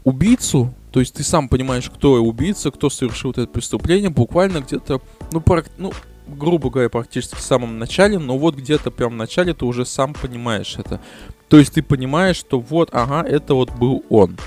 [0.05, 5.01] убийцу, то есть ты сам понимаешь, кто убийца, кто совершил это преступление, буквально где-то,
[5.33, 5.43] ну,
[5.77, 5.91] ну,
[6.27, 10.13] грубо говоря, практически в самом начале, но вот где-то прям в начале ты уже сам
[10.13, 11.01] понимаешь это.
[11.49, 14.37] То есть ты понимаешь, что вот, ага, это вот был он.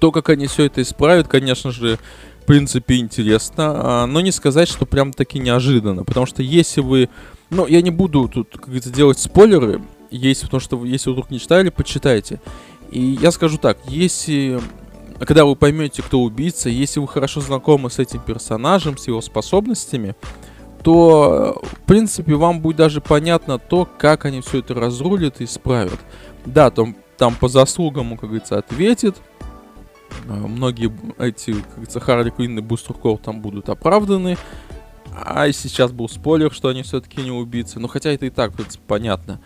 [0.00, 1.98] То, как они все это исправят, конечно же,
[2.42, 7.08] в принципе, интересно, а, но не сказать, что прям таки неожиданно, потому что если вы,
[7.50, 9.80] ну, я не буду тут, как говорится, делать спойлеры,
[10.10, 12.40] есть, потому что если вы вдруг не читали, почитайте.
[12.92, 14.60] И я скажу так, если
[15.18, 20.16] когда вы поймете, кто убийца, если вы хорошо знакомы с этим персонажем, с его способностями,
[20.82, 26.00] то, в принципе, вам будет даже понятно то, как они все это разрулят и исправят.
[26.44, 29.16] Да, там, там по заслугам, как говорится, ответит.
[30.28, 34.36] А, многие эти, как говорится, Харли Квинн и Бустер там будут оправданы.
[35.14, 37.78] А сейчас был спойлер, что они все-таки не убийцы.
[37.78, 39.40] Но хотя это и так, в принципе, понятно.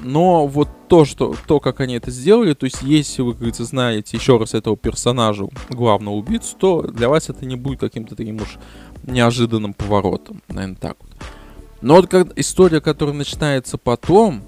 [0.00, 3.64] Но вот то, что, то, как они это сделали, то есть если вы, как говорится,
[3.64, 8.36] знаете еще раз этого персонажа, главного убийцу, то для вас это не будет каким-то таким
[8.36, 8.58] уж
[9.02, 11.10] неожиданным поворотом, наверное, так вот.
[11.80, 14.42] Но вот как история, которая начинается потом,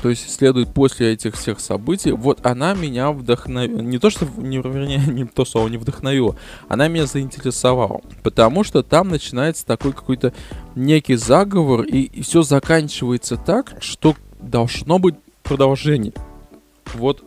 [0.00, 3.80] то есть следует после этих всех событий, вот она меня вдохновила.
[3.80, 6.36] Не то, что, не, вернее, не то слово не вдохновила,
[6.68, 8.00] она меня заинтересовала.
[8.22, 10.32] Потому что там начинается такой какой-то
[10.74, 16.12] некий заговор, и, и все заканчивается так, что должно быть продолжение.
[16.94, 17.22] Вот,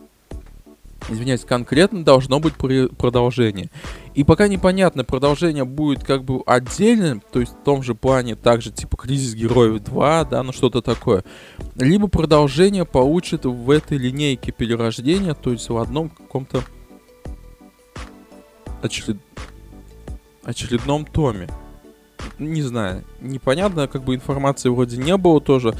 [1.08, 3.70] извиняюсь, конкретно должно быть продолжение.
[4.14, 8.70] И пока непонятно, продолжение будет как бы отдельным, то есть в том же плане, также
[8.70, 11.24] типа Кризис Героев 2, да, ну что-то такое.
[11.74, 16.62] Либо продолжение получит в этой линейке перерождения, то есть в одном каком-то
[18.82, 19.18] очеред...
[20.44, 21.48] очередном томе.
[22.38, 25.74] Не знаю, непонятно, как бы информации вроде не было тоже.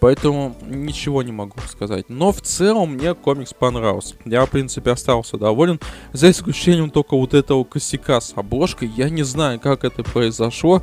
[0.00, 2.06] Поэтому ничего не могу сказать.
[2.08, 4.14] Но в целом мне комикс понравился.
[4.24, 5.78] Я, в принципе, остался доволен.
[6.12, 8.90] За исключением только вот этого косяка с обложкой.
[8.96, 10.82] Я не знаю, как это произошло.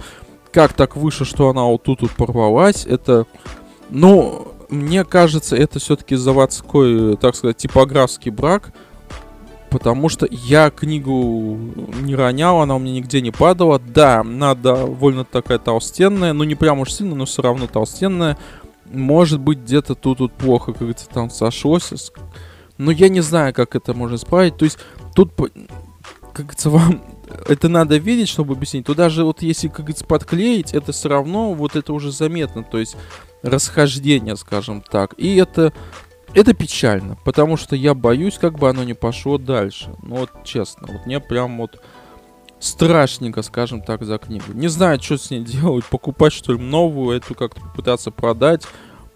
[0.52, 2.86] Как так вышло, что она вот тут вот порвалась.
[2.86, 3.26] Это,
[3.90, 8.72] ну, мне кажется, это все-таки заводской, так сказать, типографский брак.
[9.72, 11.58] Потому что я книгу
[12.02, 13.80] не ронял, она у меня нигде не падала.
[13.80, 18.38] Да, она довольно такая толстенная, ну не прям уж сильно, но все равно толстенная
[18.92, 21.92] может быть, где-то тут вот плохо, как говорится, там сошлось.
[22.78, 24.58] Но я не знаю, как это можно исправить.
[24.58, 24.78] То есть
[25.16, 25.34] тут,
[26.34, 27.04] как говорится, вам
[27.48, 28.86] это надо видеть, чтобы объяснить.
[28.86, 32.64] То даже вот если, как говорится, подклеить, это все равно вот это уже заметно.
[32.64, 32.96] То есть
[33.42, 35.14] расхождение, скажем так.
[35.18, 35.74] И это,
[36.34, 39.96] это печально, потому что я боюсь, как бы оно не пошло дальше.
[40.02, 41.82] Ну вот честно, вот мне прям вот
[42.60, 44.54] страшненько, скажем так, за книгу.
[44.54, 48.66] Не знаю, что с ней делать, покупать что ли новую, эту как-то попытаться продать.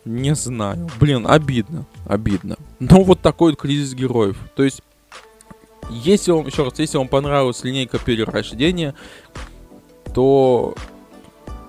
[0.05, 0.89] Не знаю.
[0.99, 2.57] Блин, обидно, обидно.
[2.79, 4.37] Но вот такой вот кризис героев.
[4.55, 4.81] То есть,
[5.89, 8.95] если вам, еще раз, если вам понравилась линейка перерождения,
[10.13, 10.75] то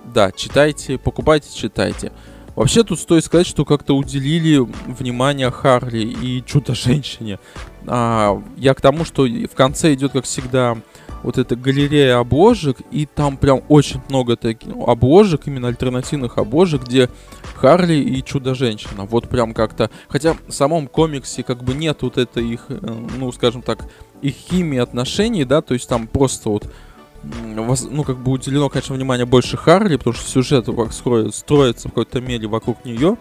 [0.05, 2.11] да, читайте, покупайте, читайте.
[2.55, 7.39] Вообще тут стоит сказать, что как-то уделили внимание Харли и Чудо-женщине.
[7.87, 10.77] А, я к тому, что в конце идет, как всегда,
[11.23, 16.83] вот эта галерея обложек, и там прям очень много таких ну, обложек, именно альтернативных обложек,
[16.83, 17.09] где
[17.55, 19.05] Харли и Чудо-женщина.
[19.05, 19.89] Вот прям как-то...
[20.07, 22.77] Хотя в самом комиксе как бы нет вот этой их, э,
[23.17, 23.89] ну, скажем так,
[24.21, 26.69] их химии отношений, да, то есть там просто вот
[27.45, 30.67] ну, как бы уделено, конечно, внимание больше Харли, потому что сюжет
[31.31, 33.17] строится в какой-то мере вокруг нее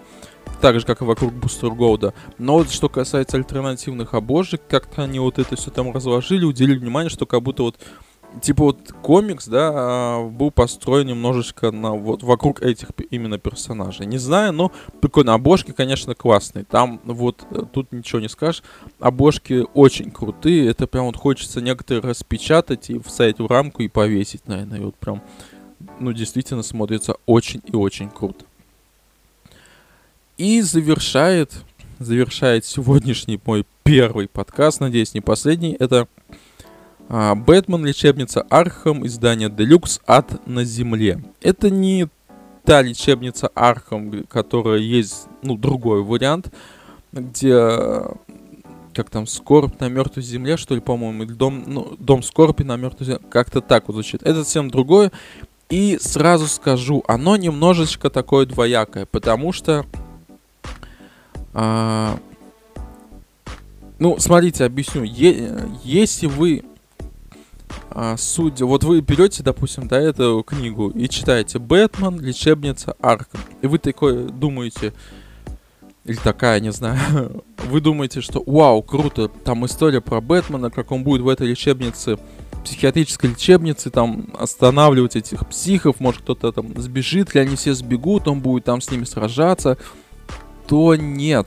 [0.62, 2.14] так же, как и вокруг Бустер Голда.
[2.38, 7.10] Но вот что касается альтернативных обложек, как-то они вот это все там разложили, уделили внимание,
[7.10, 7.78] что как будто вот
[8.40, 14.06] типа вот комикс, да, а, был построен немножечко на вот вокруг этих именно персонажей.
[14.06, 15.34] Не знаю, но прикольно.
[15.34, 16.64] Обложки, конечно, классные.
[16.64, 18.62] Там вот э, тут ничего не скажешь.
[19.00, 20.68] Обложки очень крутые.
[20.68, 24.78] Это прям вот хочется некоторые распечатать и вставить в рамку и повесить, наверное.
[24.78, 25.22] И вот прям,
[25.98, 28.44] ну, действительно смотрится очень и очень круто.
[30.42, 31.52] И завершает,
[32.00, 35.76] завершает сегодняшний мой первый подкаст, надеюсь, не последний.
[35.78, 36.08] Это
[37.08, 41.22] а, Бэтмен, лечебница Архам, издание Deluxe Ад на земле.
[41.42, 42.08] Это не
[42.64, 46.52] та лечебница Архам, которая есть, ну, другой вариант,
[47.12, 48.02] где
[48.94, 52.76] как там, Скорбь на мертвой земле, что ли, по-моему, или дом, ну, дом Скорби на
[52.76, 54.24] мертвой земле, как-то так вот звучит.
[54.24, 55.12] Это совсем другое.
[55.70, 59.86] И сразу скажу, оно немножечко такое двоякое, потому что
[61.52, 62.18] а,
[63.98, 65.04] ну, смотрите, объясню.
[65.04, 66.64] Е- если вы
[67.90, 72.20] а, судя, вот вы берете, допустим, да, эту книгу и читаете «Бэтмен.
[72.20, 74.94] Лечебница Арком», и вы такой думаете,
[76.04, 81.04] или такая, не знаю, вы думаете, что вау, круто, там история про Бэтмена, как он
[81.04, 82.18] будет в этой лечебнице,
[82.64, 88.40] психиатрической лечебнице, там останавливать этих психов, может кто-то там сбежит, или они все сбегут, он
[88.40, 89.76] будет там с ними сражаться,
[90.66, 91.46] то нет.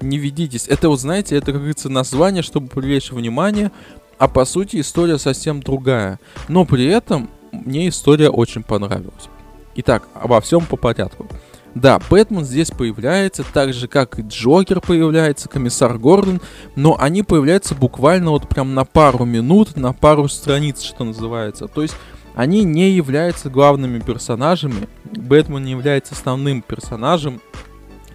[0.00, 0.66] Не ведитесь.
[0.68, 3.70] Это вот, знаете, это, как говорится, название, чтобы привлечь внимание,
[4.18, 6.18] а по сути история совсем другая.
[6.48, 9.28] Но при этом мне история очень понравилась.
[9.74, 11.26] Итак, обо всем по порядку.
[11.74, 16.40] Да, Бэтмен здесь появляется, так же как и Джокер появляется, комиссар Гордон,
[16.76, 21.68] но они появляются буквально вот прям на пару минут, на пару страниц, что называется.
[21.68, 21.94] То есть
[22.34, 27.40] они не являются главными персонажами, Бэтмен не является основным персонажем,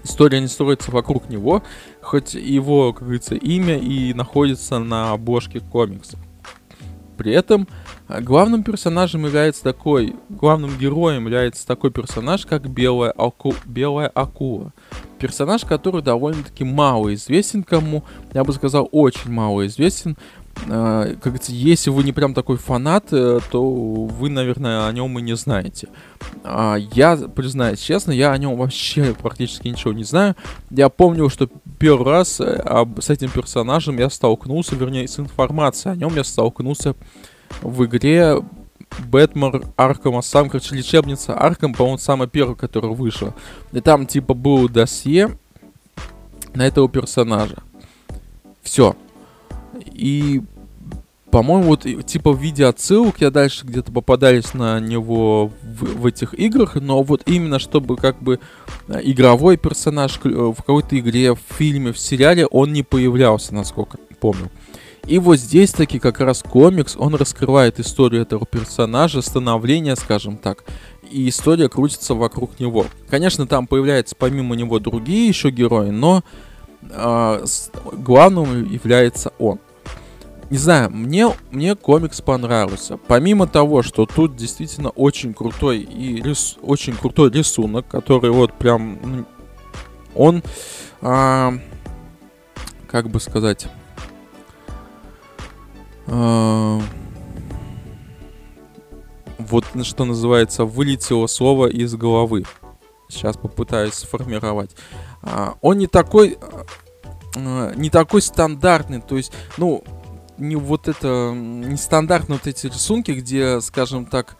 [0.07, 1.63] история не строится вокруг него,
[2.01, 6.17] хоть его, как говорится, имя и находится на обложке комикса.
[7.17, 7.67] При этом
[8.07, 14.71] а, главным персонажем является такой, главным героем является такой персонаж, как Белая, Аку, Белая Акула.
[15.17, 18.03] Персонаж, который довольно-таки мало известен кому,
[18.33, 20.15] я бы сказал, очень мало известен,
[20.65, 25.21] как говорится, если вы не прям такой фанат, э, то вы, наверное, о нем и
[25.21, 25.87] не знаете.
[26.43, 30.35] А, я, признаюсь честно, я о нем вообще практически ничего не знаю.
[30.69, 31.49] Я помню, что
[31.79, 36.95] первый раз э, с этим персонажем я столкнулся, вернее, с информацией о нем я столкнулся
[37.61, 38.41] в игре
[38.99, 43.33] Бэтмен Арком сам, короче, лечебница Арком, по-моему, самая первая, которая вышла.
[43.71, 45.37] И там, типа, был досье
[46.53, 47.57] на этого персонажа.
[48.63, 48.95] Все.
[49.85, 50.41] И,
[51.31, 56.33] по-моему, вот типа в виде отсылок я дальше где-то попадались на него в, в этих
[56.33, 58.39] играх, но вот именно чтобы как бы
[58.87, 63.97] э, игровой персонаж э, в какой-то игре, в фильме, в сериале он не появлялся, насколько
[64.19, 64.49] помню.
[65.07, 70.65] И вот здесь таки как раз комикс, он раскрывает историю этого персонажа, становление, скажем так,
[71.09, 72.85] и история крутится вокруг него.
[73.09, 76.23] Конечно, там появляются помимо него другие еще герои, но
[76.81, 77.45] э,
[77.93, 79.59] главным является он
[80.49, 82.97] не знаю, мне, мне комикс понравился.
[82.97, 88.97] Помимо того, что тут действительно очень крутой и рис, очень крутой рисунок, который вот прям
[89.03, 89.25] ну,
[90.15, 90.43] он,
[91.01, 91.53] а,
[92.89, 93.67] как бы сказать,
[96.07, 96.79] а,
[99.37, 102.45] вот что называется, вылетело слово из головы.
[103.09, 104.75] Сейчас попытаюсь сформировать.
[105.21, 106.37] А, он не такой,
[107.35, 109.83] а, не такой стандартный, то есть, ну,
[110.37, 114.37] не вот это нестандартные вот эти рисунки, где, скажем так,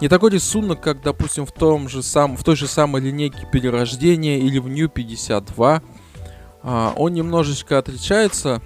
[0.00, 4.38] не такой рисунок, как, допустим, в том же сам, в той же самой линейке перерождения
[4.38, 5.82] или в New 52.
[6.62, 8.62] А, он немножечко отличается.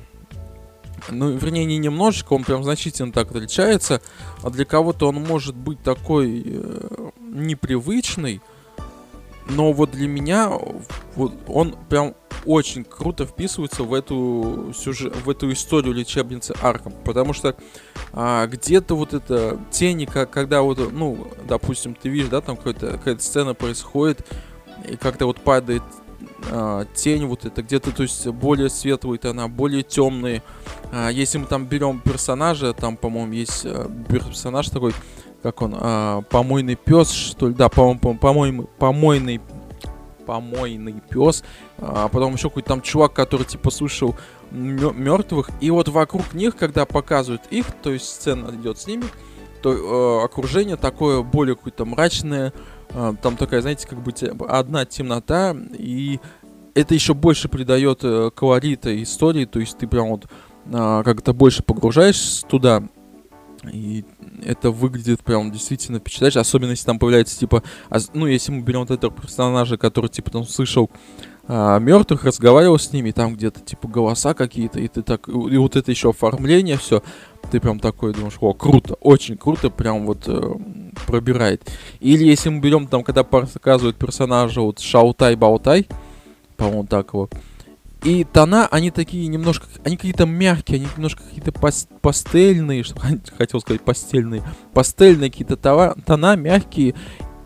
[1.10, 4.00] Ну, вернее, не немножечко, он прям значительно так отличается.
[4.42, 8.40] А для кого-то он может быть такой э, непривычный.
[9.46, 10.50] Но вот для меня
[11.16, 12.14] вот он прям
[12.46, 16.92] очень круто вписывается в эту, сюжет, в эту историю лечебницы Арком.
[17.04, 17.56] Потому что
[18.12, 22.92] а, где-то вот это тени, как, когда вот, ну, допустим, ты видишь, да, там какая-то,
[22.92, 24.26] какая-то сцена происходит,
[24.88, 25.82] и как-то вот падает
[26.50, 30.42] а, тень вот это где-то, то есть более светлые тона, более темные.
[30.92, 34.92] А, если мы там берем персонажа, там, по-моему, есть а, персонаж такой,
[35.44, 39.42] как он, а, помойный пес, что ли, да, по-моему, по-моему, помойный
[40.24, 41.44] помойный пес,
[41.76, 44.16] а потом еще какой-то там чувак, который типа слушал
[44.50, 49.04] мертвых, и вот вокруг них, когда показывают их, то есть сцена идет с ними,
[49.62, 52.54] то э, окружение такое более какое-то мрачное,
[52.88, 54.14] э, там такая, знаете, как бы
[54.48, 56.20] одна темнота, и
[56.72, 61.62] это еще больше придает э, колорита истории, то есть ты прям вот э, как-то больше
[61.62, 62.82] погружаешься туда,
[63.70, 64.04] и
[64.42, 68.80] это выглядит прям действительно впечатляюще, особенно если там появляется типа, а, ну если мы берем
[68.80, 70.90] вот этого персонажа, который типа там слышал
[71.46, 75.76] а, мертвых, разговаривал с ними, там где-то типа голоса какие-то, и ты так, и вот
[75.76, 77.02] это еще оформление, все,
[77.50, 80.40] ты прям такой думаешь, о, круто, очень круто, прям вот э,
[81.06, 81.70] пробирает.
[82.00, 85.86] Или если мы берем там, когда показывают персонажа вот Шаутай-Баутай,
[86.56, 87.28] по-моему, так его,
[88.04, 93.00] и тона, они такие немножко, они какие-то мягкие, они немножко какие-то пас пастельные, что
[93.36, 94.42] хотел сказать пастельные,
[94.74, 96.94] пастельные какие-то тона, тона мягкие.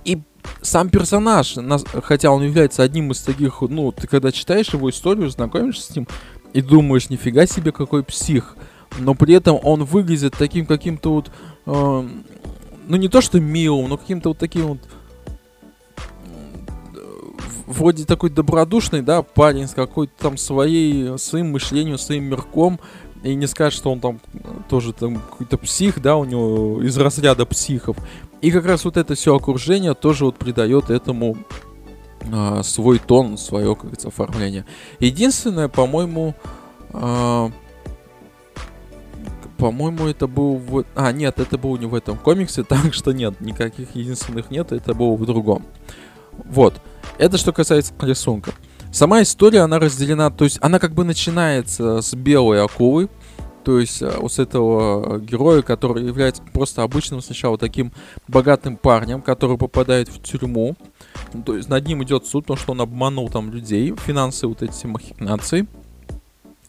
[0.04, 0.20] И
[0.60, 1.54] сам персонаж,
[2.02, 6.08] хотя он является одним из таких, ну, ты когда читаешь его историю, знакомишься с ним,
[6.52, 8.56] и думаешь, нифига себе, какой псих.
[8.98, 11.30] Но при этом он выглядит таким каким-то вот,
[11.66, 12.08] э,
[12.88, 14.78] ну не то что милым, но каким-то вот таким вот
[17.68, 22.80] вроде такой добродушный, да, парень с какой-то там своей, своим мышлением, своим мирком,
[23.22, 24.20] и не скажешь, что он там
[24.68, 27.96] тоже там какой-то псих, да, у него из разряда психов.
[28.40, 31.36] И как раз вот это все окружение тоже вот придает этому
[32.32, 34.64] а, свой тон, свое, как говорится, оформление.
[35.00, 36.34] Единственное, по-моему,
[36.92, 37.50] а,
[39.56, 40.84] по-моему, это был в...
[40.94, 44.94] А, нет, это был не в этом комиксе, так что нет, никаких единственных нет, это
[44.94, 45.66] было в другом.
[46.44, 46.74] Вот.
[47.18, 48.52] Это что касается рисунка.
[48.92, 53.10] Сама история, она разделена, то есть она как бы начинается с белой акулы,
[53.64, 57.92] то есть э, у этого героя, который является просто обычным сначала таким
[58.28, 60.74] богатым парнем, который попадает в тюрьму.
[61.44, 64.86] То есть над ним идет суд, потому что он обманул там людей, финансы вот эти
[64.86, 65.66] махинации.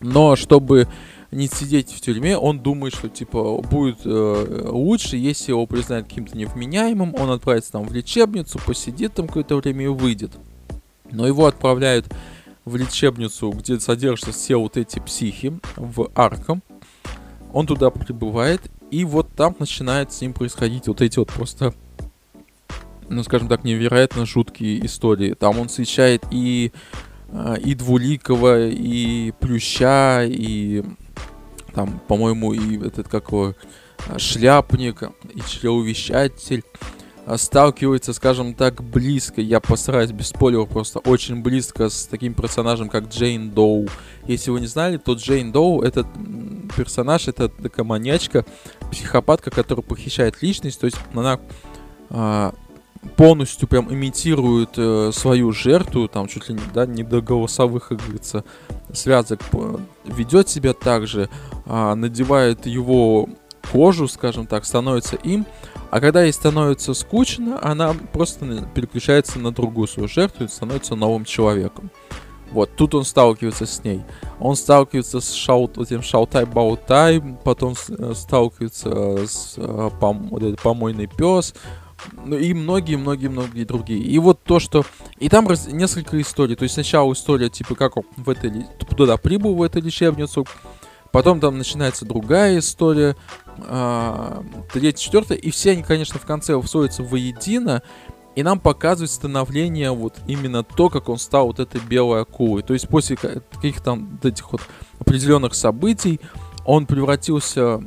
[0.02, 0.90] Но чтобы
[1.32, 6.36] не сидеть в тюрьме, он думает, что типа будет э, лучше, если его признают каким-то
[6.36, 10.32] невменяемым, он отправится там в лечебницу, посидит там какое-то время и выйдет.
[11.12, 12.08] Но его отправляют
[12.66, 16.62] в лечебницу, где содержатся все вот эти психи, в Арком.
[17.54, 18.62] Он туда прибывает,
[18.92, 21.74] и вот там начинает с ним происходить вот эти вот просто,
[23.08, 25.34] ну скажем так, невероятно жуткие истории.
[25.34, 26.72] Там он встречает и,
[27.30, 30.84] э, и Двуликова, и Плюща, и
[31.74, 33.56] там, по-моему, и этот, как его,
[34.18, 35.04] шляпник,
[35.34, 36.64] и чревовещатель
[37.26, 42.90] а, сталкивается, скажем так, близко, я постараюсь без спойлеров, просто очень близко с таким персонажем,
[42.90, 43.88] как Джейн Доу.
[44.26, 46.08] Если вы не знали, то Джейн Доу, этот
[46.76, 48.46] персонаж, это такая маньячка,
[48.92, 51.40] психопатка, которая похищает личность, то есть она
[52.10, 52.56] а,
[53.16, 58.00] полностью прям имитирует э, свою жертву, там чуть ли не, да, не до голосовых, как
[58.00, 58.44] говорится,
[58.94, 59.42] связок,
[60.06, 61.30] ведет себя так же,
[61.66, 63.30] э, надевает его
[63.72, 65.46] кожу, скажем так, становится им,
[65.92, 68.46] а когда ей становится скучно, она просто
[68.76, 71.90] переключается на другую свою жертву и становится новым человеком.
[72.52, 74.04] Вот, тут он сталкивается с ней.
[74.40, 81.06] Он сталкивается с шаут, этим шаутай-баутай, потом э, сталкивается с э, пом, вот этот помойный
[81.06, 81.54] пес,
[82.26, 84.02] ну и многие-многие-многие другие.
[84.02, 84.86] И вот то, что...
[85.20, 85.68] И там раз...
[85.68, 86.56] несколько историй.
[86.56, 88.66] То есть сначала история, типа, как он в этой...
[88.96, 90.46] туда прибыл, в эту лечебницу.
[91.12, 93.16] Потом там начинается другая история.
[93.68, 95.38] А, третья, четвертая.
[95.38, 97.82] И все они, конечно, в конце всоятся воедино.
[98.36, 102.62] И нам показывают становление вот именно то, как он стал вот этой белой акулой.
[102.62, 104.62] То есть после каких-то вот этих вот
[105.00, 106.20] определенных событий
[106.66, 107.82] он превратился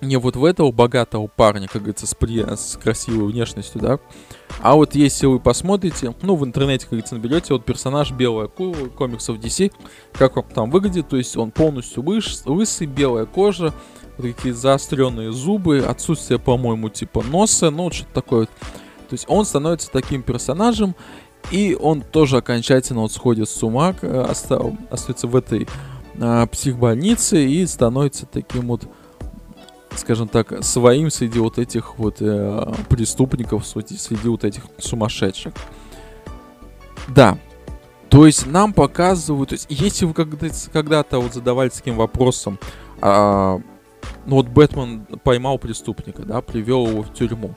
[0.00, 2.40] не вот в этого богатого парня, как говорится, с, при...
[2.40, 3.98] с красивой внешностью, да,
[4.60, 8.88] а вот если вы посмотрите, ну, в интернете, как говорится, наберете, вот персонаж Белая Акула
[8.88, 9.72] комиксов DC,
[10.12, 12.44] как он там выглядит, то есть он полностью выш...
[12.44, 13.74] лысый, белая кожа,
[14.16, 18.50] вот такие заостренные зубы, отсутствие, по-моему, типа носа, ну, что-то такое вот.
[19.08, 20.94] То есть он становится таким персонажем,
[21.50, 25.68] и он тоже окончательно вот сходит с ума, остается в этой
[26.20, 28.88] а, психбольнице и становится таким вот
[29.96, 35.52] скажем так, своим среди вот этих вот э, преступников, среди вот этих сумасшедших.
[37.08, 37.38] Да.
[38.08, 42.58] То есть нам показывают, то есть если вы когда-то, вот задавались таким вопросом,
[43.00, 43.60] а,
[44.26, 47.54] ну вот Бэтмен поймал преступника, да, привел его в тюрьму.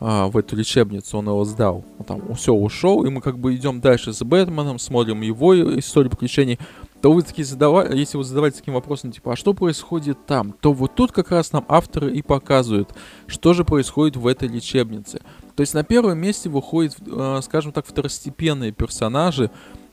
[0.00, 1.84] а, в эту лечебницу, он его сдал.
[1.98, 6.10] Он там все ушел, и мы как бы идем дальше с Бэтменом, смотрим его историю
[6.10, 6.58] приключений.
[7.04, 10.72] То вы такие задавали, если вы задавали таким вопросом, типа, а что происходит там, то
[10.72, 12.94] вот тут как раз нам авторы и показывают,
[13.26, 15.20] что же происходит в этой лечебнице.
[15.54, 19.50] То есть на первом месте выходят, э, скажем так, второстепенные персонажи.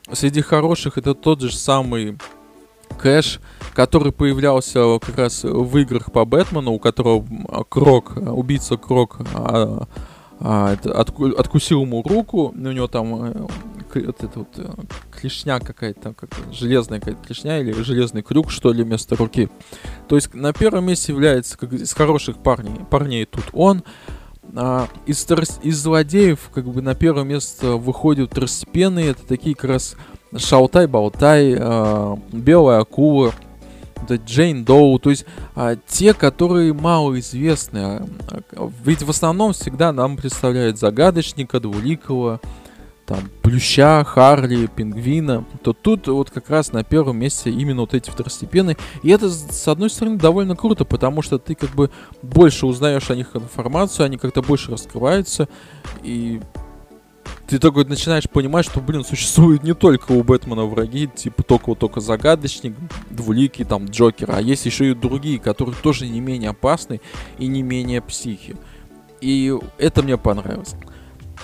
[0.09, 2.17] Среди хороших это тот же самый
[2.97, 3.41] Кэш,
[3.73, 7.27] который появлялся как раз в играх по Бэтмену, у которого
[7.67, 9.85] Крок, убийца Крок, а,
[10.39, 10.77] а,
[11.37, 13.47] откусил ему руку, у него там э,
[13.95, 14.69] вот это вот э,
[15.11, 19.49] клешня какая-то, как железная какая-то клешня или железный крюк, что ли, вместо руки.
[20.07, 23.83] То есть на первом месте является как из хороших парней, парней тут он.
[24.55, 25.25] А, из,
[25.63, 29.95] из злодеев как бы на первое место выходят второстепенные, это такие как раз
[30.35, 33.33] Шалтай-болтай, э, Белая акула,
[34.03, 35.25] это Джейн Доу, то есть
[35.55, 38.07] э, те, которые малоизвестны.
[38.83, 42.39] Ведь в основном всегда нам представляют загадочника, двуликого,
[43.05, 48.09] там, Плюща, Харли, Пингвина, то тут вот как раз на первом месте именно вот эти
[48.09, 48.77] второстепенные.
[49.03, 51.89] И это, с одной стороны, довольно круто, потому что ты как бы
[52.21, 55.49] больше узнаешь о них информацию, они как-то больше раскрываются,
[56.03, 56.41] и
[57.47, 61.79] ты такой начинаешь понимать, что, блин, существует не только у Бэтмена враги, типа только вот
[61.79, 62.73] только загадочник,
[63.09, 67.01] двуликий, там, Джокер, а есть еще и другие, которые тоже не менее опасны
[67.37, 68.55] и не менее психи.
[69.19, 70.75] И это мне понравилось.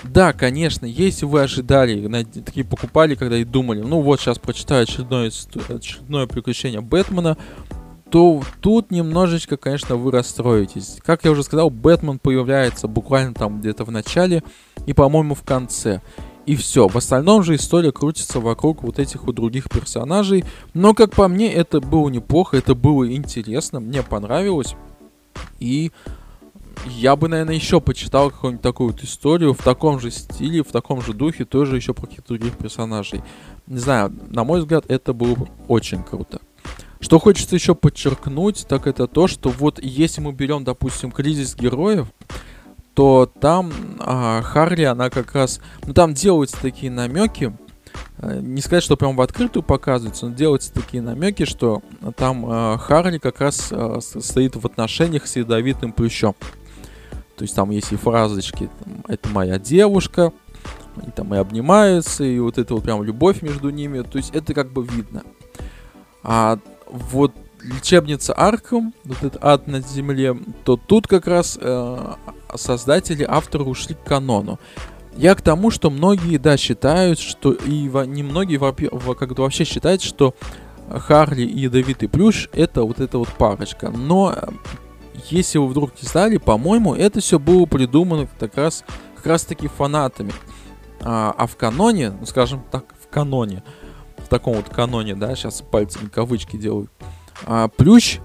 [0.04, 5.28] Да, конечно, если вы ожидали, такие покупали, когда и думали, ну вот сейчас прочитаю очередное,
[5.28, 7.36] очередное приключение Бэтмена,
[8.10, 10.98] то тут немножечко, конечно, вы расстроитесь.
[11.04, 14.42] Как я уже сказал, Бэтмен появляется буквально там где-то в начале
[14.86, 16.00] и, по-моему, в конце.
[16.46, 16.88] И все.
[16.88, 20.46] В остальном же история крутится вокруг вот этих вот других персонажей.
[20.72, 24.74] Но, как по мне, это было неплохо, это было интересно, мне понравилось.
[25.60, 25.92] И
[26.86, 31.00] я бы, наверное, еще почитал какую-нибудь такую вот историю в таком же стиле, в таком
[31.02, 33.22] же духе, тоже еще про каких-то других персонажей.
[33.66, 36.40] Не знаю, на мой взгляд, это было бы очень круто.
[37.00, 42.08] Что хочется еще подчеркнуть, так это то, что вот если мы берем, допустим, кризис героев,
[42.94, 47.56] то там а, Харли, она как раз, ну там делаются такие намеки,
[48.16, 51.80] э, не сказать, что прям в открытую показываются, но делаются такие намеки, что
[52.16, 56.34] там э, Харли как раз э, стоит в отношениях с ядовитым плющом.
[57.38, 60.32] То есть там есть и фразочки, там, это моя девушка,
[60.96, 64.54] они там и обнимаются, и вот это вот прям любовь между ними, то есть это
[64.54, 65.22] как бы видно.
[66.24, 66.58] А
[66.90, 67.32] вот
[67.62, 72.14] лечебница Арком, вот этот ад на земле, то тут как раз э,
[72.56, 74.58] создатели, авторы ушли к канону.
[75.16, 79.38] Я к тому, что многие, да, считают, что и во, не многие во, во, как
[79.38, 80.34] вообще считают, что
[80.90, 83.90] Харли и Ядовитый Плюш это вот эта вот парочка.
[83.90, 84.48] Но э,
[85.26, 88.84] если вы вдруг не знали, по-моему, это все было придумано как раз,
[89.16, 90.32] как раз таки фанатами.
[91.00, 93.62] А, а в каноне, ну скажем так, в каноне,
[94.16, 96.88] в таком вот каноне, да, сейчас пальцами кавычки делаю.
[97.46, 98.20] А, Плющ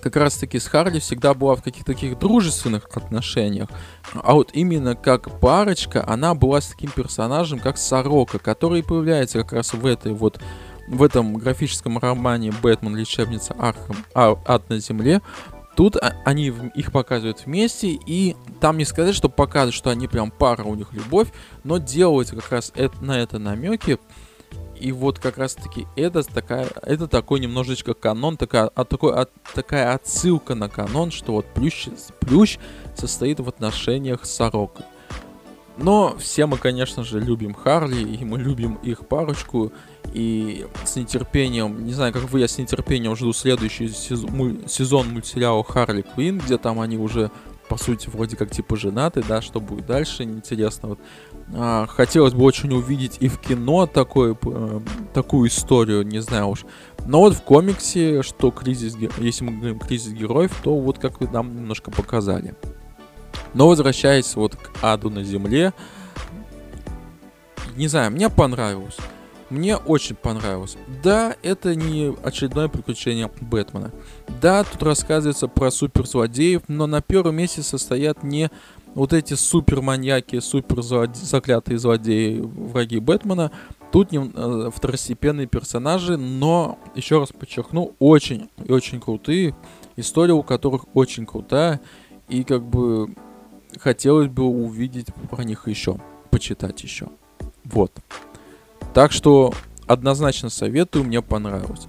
[0.00, 3.68] как раз таки с Харли всегда была в каких-то таких дружественных отношениях.
[4.14, 9.52] А вот именно как парочка, она была с таким персонажем, как Сорока, который появляется как
[9.52, 10.40] раз в этой вот
[10.88, 12.96] в этом графическом романе «Бэтмен.
[12.96, 13.96] Лечебница Архам.
[14.14, 15.22] А, Ад на земле».
[15.76, 20.64] Тут они их показывают вместе, и там не сказать, что показывают, что они прям пара,
[20.64, 21.28] у них любовь,
[21.64, 23.98] но делаются как раз это, на это намеки,
[24.78, 29.26] и вот как раз таки это такая, это такой немножечко канон, такая, а, такой, а,
[29.54, 31.88] такая отсылка на канон, что вот плющ,
[32.20, 32.58] плющ
[32.96, 34.84] состоит в отношениях с сорокой.
[35.78, 39.72] Но все мы, конечно же, любим Харли, и мы любим их парочку.
[40.12, 45.64] И с нетерпением, не знаю, как вы, я с нетерпением жду следующий сезон, сезон мультсериала
[45.64, 47.30] Харли Квин, где там они уже,
[47.68, 50.90] по сути, вроде как типа женаты, да, что будет дальше, интересно.
[50.90, 50.98] Вот
[51.54, 54.80] а, хотелось бы очень увидеть и в кино такой, э,
[55.14, 56.64] такую историю, не знаю уж.
[57.06, 61.28] Но вот в комиксе, что кризис, если мы говорим кризис героев, то вот как вы
[61.28, 62.54] нам немножко показали.
[63.54, 65.72] Но возвращаясь вот к аду на земле,
[67.76, 68.96] не знаю, мне понравилось.
[69.52, 70.78] Мне очень понравилось.
[71.02, 73.90] Да, это не очередное приключение Бэтмена.
[74.40, 78.50] Да, тут рассказывается про суперзлодеев, но на первом месте состоят не
[78.94, 83.52] вот эти суперманьяки, супер заклятые злодеи, враги Бэтмена,
[83.90, 89.54] тут не, э, второстепенные персонажи, но, еще раз подчеркну, очень и очень крутые,
[89.96, 91.82] история у которых очень крутая,
[92.30, 93.14] и как бы
[93.78, 95.98] хотелось бы увидеть про них еще,
[96.30, 97.08] почитать еще.
[97.64, 97.92] Вот.
[98.94, 99.52] Так что
[99.86, 101.86] однозначно советую, мне понравилось.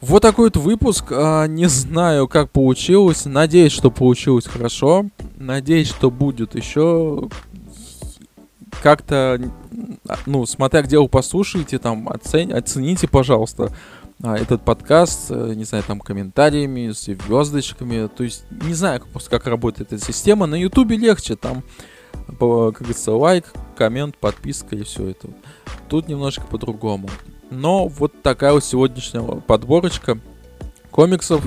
[0.00, 1.12] Вот такой вот выпуск.
[1.12, 3.24] А, не знаю, как получилось.
[3.24, 5.06] Надеюсь, что получилось хорошо.
[5.36, 7.28] Надеюсь, что будет еще
[8.82, 9.40] как-то,
[10.26, 12.52] ну, смотря где вы послушаете, там, оцен...
[12.52, 13.70] оцените, пожалуйста,
[14.22, 19.46] а, этот подкаст, э, не знаю, там, комментариями, звездочками, то есть, не знаю, как, как
[19.46, 21.62] работает эта система, на ютубе легче, там,
[22.38, 25.28] как говорится, лайк, коммент, подписка и все это.
[25.88, 27.08] Тут немножко по-другому.
[27.50, 30.18] Но вот такая вот сегодняшняя подборочка
[30.90, 31.44] комиксов,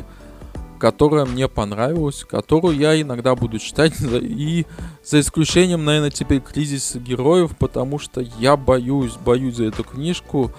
[0.80, 4.66] которая мне понравилась, которую я иногда буду читать, и
[5.04, 10.52] за исключением, наверное, теперь кризис героев, потому что я боюсь, боюсь за эту книжку,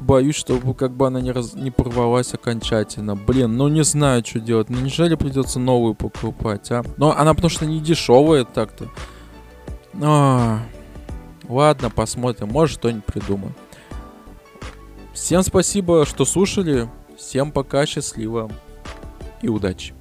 [0.00, 3.16] боюсь, чтобы как бы она не, раз, не порвалась окончательно.
[3.16, 4.68] Блин, ну не знаю, что делать.
[4.70, 6.82] Ну неужели придется новую покупать, а?
[6.96, 8.88] Но она потому что не дешевая так-то.
[10.02, 10.60] А,
[11.48, 12.48] ладно, посмотрим.
[12.48, 13.54] Может, что-нибудь придумаю.
[15.12, 16.88] Всем спасибо, что слушали.
[17.16, 18.50] Всем пока, счастливо
[19.42, 19.94] и удачи.